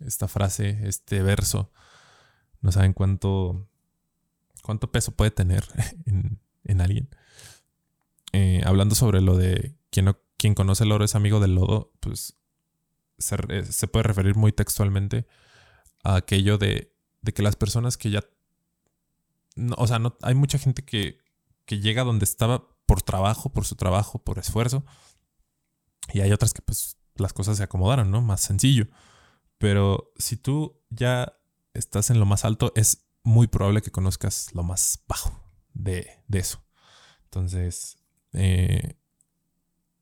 esta 0.00 0.28
frase, 0.28 0.80
este 0.84 1.22
verso, 1.22 1.70
no 2.60 2.72
saben 2.72 2.92
cuánto, 2.92 3.68
cuánto 4.62 4.90
peso 4.90 5.12
puede 5.12 5.30
tener 5.30 5.64
en, 6.64 6.80
alguien. 6.80 7.08
Eh, 8.32 8.62
hablando 8.64 8.94
sobre 8.94 9.20
lo 9.20 9.36
de 9.36 9.76
quien, 9.90 10.14
quien 10.36 10.54
conoce 10.54 10.84
el 10.84 10.92
oro 10.92 11.04
es 11.04 11.14
amigo 11.14 11.40
del 11.40 11.54
lodo, 11.54 11.92
pues 12.00 12.36
se, 13.18 13.64
se 13.64 13.88
puede 13.88 14.04
referir 14.04 14.36
muy 14.36 14.52
textualmente 14.52 15.26
a 16.04 16.16
aquello 16.16 16.58
de, 16.58 16.94
de 17.22 17.32
que 17.32 17.42
las 17.42 17.56
personas 17.56 17.96
que 17.96 18.10
ya... 18.10 18.24
o 19.76 19.86
sea, 19.86 19.98
no, 19.98 20.16
hay 20.22 20.34
mucha 20.34 20.58
gente 20.58 20.84
que, 20.84 21.18
que 21.64 21.80
llega 21.80 22.04
donde 22.04 22.24
estaba 22.24 22.68
por 22.86 23.02
trabajo, 23.02 23.50
por 23.52 23.66
su 23.66 23.76
trabajo, 23.76 24.18
por 24.18 24.38
esfuerzo. 24.38 24.84
Y 26.12 26.20
hay 26.20 26.32
otras 26.32 26.54
que 26.54 26.62
pues 26.62 26.96
las 27.16 27.32
cosas 27.32 27.58
se 27.58 27.62
acomodaron, 27.62 28.10
¿no? 28.10 28.22
Más 28.22 28.40
sencillo. 28.40 28.86
Pero 29.58 30.12
si 30.16 30.36
tú 30.36 30.80
ya 30.88 31.36
estás 31.74 32.10
en 32.10 32.20
lo 32.20 32.26
más 32.26 32.44
alto, 32.44 32.72
es 32.76 33.08
muy 33.22 33.48
probable 33.48 33.82
que 33.82 33.90
conozcas 33.90 34.54
lo 34.54 34.62
más 34.62 35.02
bajo 35.06 35.38
de, 35.74 36.22
de 36.28 36.38
eso. 36.38 36.64
Entonces, 37.24 37.98
eh, 38.32 38.96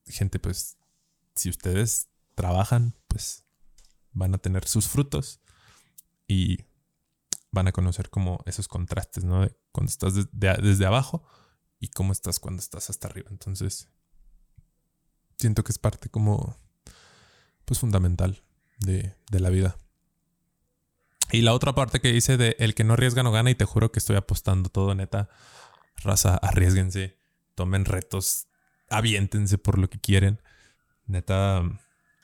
gente, 0.06 0.38
pues, 0.38 0.76
si 1.34 1.50
ustedes 1.50 2.08
trabajan, 2.34 2.94
pues 3.08 3.44
van 4.12 4.34
a 4.34 4.38
tener 4.38 4.66
sus 4.66 4.88
frutos 4.88 5.40
y 6.28 6.58
van 7.50 7.68
a 7.68 7.72
conocer 7.72 8.10
como 8.10 8.42
esos 8.46 8.68
contrastes, 8.68 9.24
¿no? 9.24 9.42
De 9.42 9.56
cuando 9.72 9.90
estás 9.90 10.14
desde 10.32 10.86
abajo 10.86 11.24
y 11.80 11.88
cómo 11.88 12.12
estás 12.12 12.38
cuando 12.38 12.60
estás 12.60 12.90
hasta 12.90 13.08
arriba. 13.08 13.28
Entonces, 13.30 13.88
siento 15.38 15.64
que 15.64 15.72
es 15.72 15.78
parte 15.78 16.08
como, 16.08 16.56
pues 17.64 17.80
fundamental 17.80 18.42
de, 18.78 19.14
de 19.30 19.40
la 19.40 19.50
vida. 19.50 19.76
Y 21.32 21.42
la 21.42 21.52
otra 21.54 21.74
parte 21.74 22.00
que 22.00 22.12
dice 22.12 22.36
de 22.36 22.56
el 22.58 22.74
que 22.74 22.84
no 22.84 22.94
arriesga 22.94 23.22
no 23.22 23.32
gana 23.32 23.50
y 23.50 23.54
te 23.54 23.64
juro 23.64 23.90
que 23.90 23.98
estoy 23.98 24.16
apostando 24.16 24.68
todo, 24.68 24.94
neta. 24.94 25.28
Raza, 25.96 26.36
arriesguense, 26.36 27.18
tomen 27.54 27.84
retos, 27.84 28.46
aviéntense 28.88 29.58
por 29.58 29.78
lo 29.78 29.90
que 29.90 29.98
quieren. 29.98 30.40
Neta, 31.06 31.62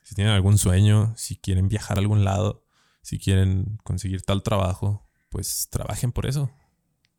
si 0.02 0.14
tienen 0.14 0.32
algún 0.32 0.58
sueño, 0.58 1.14
si 1.16 1.36
quieren 1.36 1.68
viajar 1.68 1.96
a 1.96 2.00
algún 2.00 2.24
lado, 2.24 2.64
si 3.02 3.18
quieren 3.18 3.78
conseguir 3.82 4.22
tal 4.22 4.42
trabajo, 4.42 5.08
pues 5.30 5.68
trabajen 5.70 6.12
por 6.12 6.26
eso. 6.26 6.52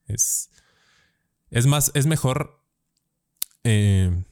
Es, 0.07 0.49
es 1.49 1.65
más, 1.65 1.91
es 1.95 2.05
mejor 2.05 2.63
eh, 3.63 4.23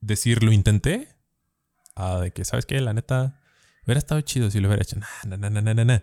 decir 0.00 0.42
lo 0.42 0.52
intenté 0.52 1.19
a 1.94 2.20
de 2.20 2.32
que, 2.32 2.44
¿sabes 2.44 2.66
qué? 2.66 2.80
La 2.80 2.92
neta, 2.92 3.40
hubiera 3.84 3.98
estado 3.98 4.20
chido 4.20 4.50
si 4.50 4.60
lo 4.60 4.68
hubiera 4.68 4.82
hecho. 4.82 4.96
Nah, 4.98 5.36
nah, 5.36 5.50
nah, 5.50 5.60
nah, 5.60 5.84
nah, 5.84 5.98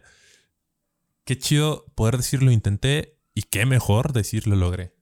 Qué 1.24 1.38
chido 1.38 1.86
poder 1.96 2.18
decir 2.18 2.42
lo 2.42 2.52
intenté 2.52 3.20
y 3.34 3.44
qué 3.44 3.66
mejor 3.66 4.14
decir 4.14 4.48
lo 4.48 4.56
logré. 4.56 4.96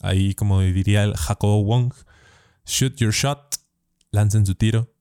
Ahí, 0.00 0.34
como 0.34 0.60
diría 0.60 1.04
el 1.04 1.16
Jacobo 1.16 1.62
Wong, 1.62 1.94
shoot 2.64 2.96
your 2.96 3.12
shot, 3.12 3.56
lancen 4.10 4.44
su 4.44 4.56
tiro, 4.56 4.92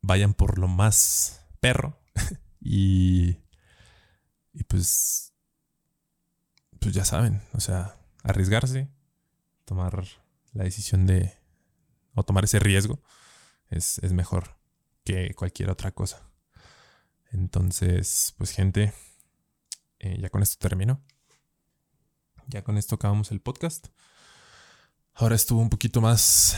vayan 0.00 0.34
por 0.34 0.58
lo 0.58 0.68
más 0.68 1.44
perro. 1.60 2.00
y, 2.60 3.36
y 4.52 4.64
pues, 4.68 5.34
pues 6.78 6.94
ya 6.94 7.04
saben, 7.04 7.42
o 7.52 7.60
sea, 7.60 7.96
arriesgarse, 8.22 8.88
tomar 9.64 10.04
la 10.52 10.64
decisión 10.64 11.06
de, 11.06 11.34
o 12.14 12.22
tomar 12.22 12.44
ese 12.44 12.60
riesgo, 12.60 13.02
es, 13.70 14.00
mejor 14.12 14.56
que 15.04 15.34
cualquier 15.34 15.70
otra 15.70 15.92
cosa. 15.92 16.30
Entonces, 17.30 18.34
pues 18.38 18.50
gente, 18.50 18.92
eh, 19.98 20.18
ya 20.20 20.30
con 20.30 20.42
esto 20.42 20.56
termino. 20.58 21.02
Ya 22.46 22.62
con 22.62 22.76
esto 22.76 22.96
acabamos 22.96 23.30
el 23.30 23.40
podcast. 23.40 23.88
Ahora 25.14 25.34
estuvo 25.34 25.60
un 25.60 25.70
poquito 25.70 26.00
más, 26.00 26.56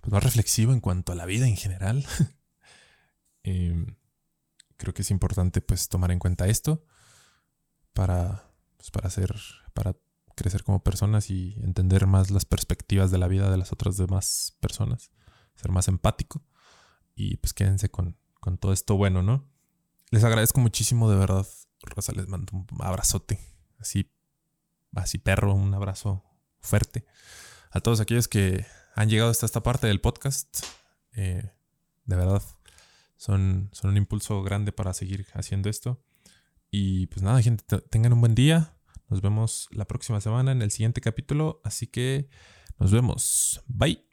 pues 0.00 0.12
más 0.12 0.24
reflexivo 0.24 0.72
en 0.72 0.80
cuanto 0.80 1.12
a 1.12 1.14
la 1.14 1.26
vida 1.26 1.46
en 1.46 1.56
general. 1.56 2.06
eh, 3.44 3.86
creo 4.76 4.94
que 4.94 5.02
es 5.02 5.10
importante 5.10 5.60
pues 5.60 5.88
tomar 5.88 6.10
en 6.10 6.18
cuenta 6.18 6.48
esto 6.48 6.84
para, 7.92 8.50
pues, 8.76 8.90
para 8.90 9.08
hacer, 9.08 9.34
para 9.74 9.94
crecer 10.34 10.64
como 10.64 10.82
personas 10.82 11.30
y 11.30 11.54
entender 11.62 12.06
más 12.06 12.30
las 12.30 12.44
perspectivas 12.46 13.10
de 13.10 13.18
la 13.18 13.28
vida 13.28 13.50
de 13.50 13.58
las 13.58 13.72
otras 13.72 13.96
demás 13.96 14.56
personas, 14.60 15.10
ser 15.60 15.70
más 15.70 15.88
empático 15.88 16.42
y 17.14 17.36
pues 17.36 17.52
quédense 17.52 17.90
con, 17.90 18.16
con 18.40 18.58
todo 18.58 18.72
esto 18.72 18.96
bueno, 18.96 19.22
¿no? 19.22 19.48
Les 20.10 20.24
agradezco 20.24 20.60
muchísimo 20.60 21.10
de 21.10 21.16
verdad, 21.16 21.46
Rosa, 21.82 22.12
les 22.12 22.28
mando 22.28 22.52
un 22.52 22.66
abrazote, 22.80 23.38
así, 23.78 24.10
así 24.94 25.18
perro, 25.18 25.54
un 25.54 25.72
abrazo 25.74 26.24
fuerte 26.60 27.04
a 27.70 27.80
todos 27.80 28.00
aquellos 28.00 28.28
que 28.28 28.66
han 28.94 29.08
llegado 29.08 29.30
hasta 29.30 29.46
esta 29.46 29.62
parte 29.62 29.86
del 29.86 30.00
podcast. 30.00 30.64
Eh, 31.12 31.50
de 32.04 32.16
verdad, 32.16 32.42
son, 33.16 33.70
son 33.72 33.90
un 33.90 33.96
impulso 33.96 34.42
grande 34.42 34.72
para 34.72 34.92
seguir 34.94 35.26
haciendo 35.34 35.68
esto. 35.68 36.02
Y 36.70 37.06
pues 37.06 37.22
nada, 37.22 37.40
gente, 37.42 37.64
tengan 37.90 38.12
un 38.12 38.20
buen 38.20 38.34
día. 38.34 38.76
Nos 39.08 39.20
vemos 39.20 39.68
la 39.72 39.86
próxima 39.86 40.20
semana 40.20 40.52
en 40.52 40.62
el 40.62 40.70
siguiente 40.70 41.00
capítulo. 41.00 41.60
Así 41.64 41.86
que 41.86 42.28
nos 42.78 42.90
vemos. 42.92 43.62
Bye. 43.66 44.09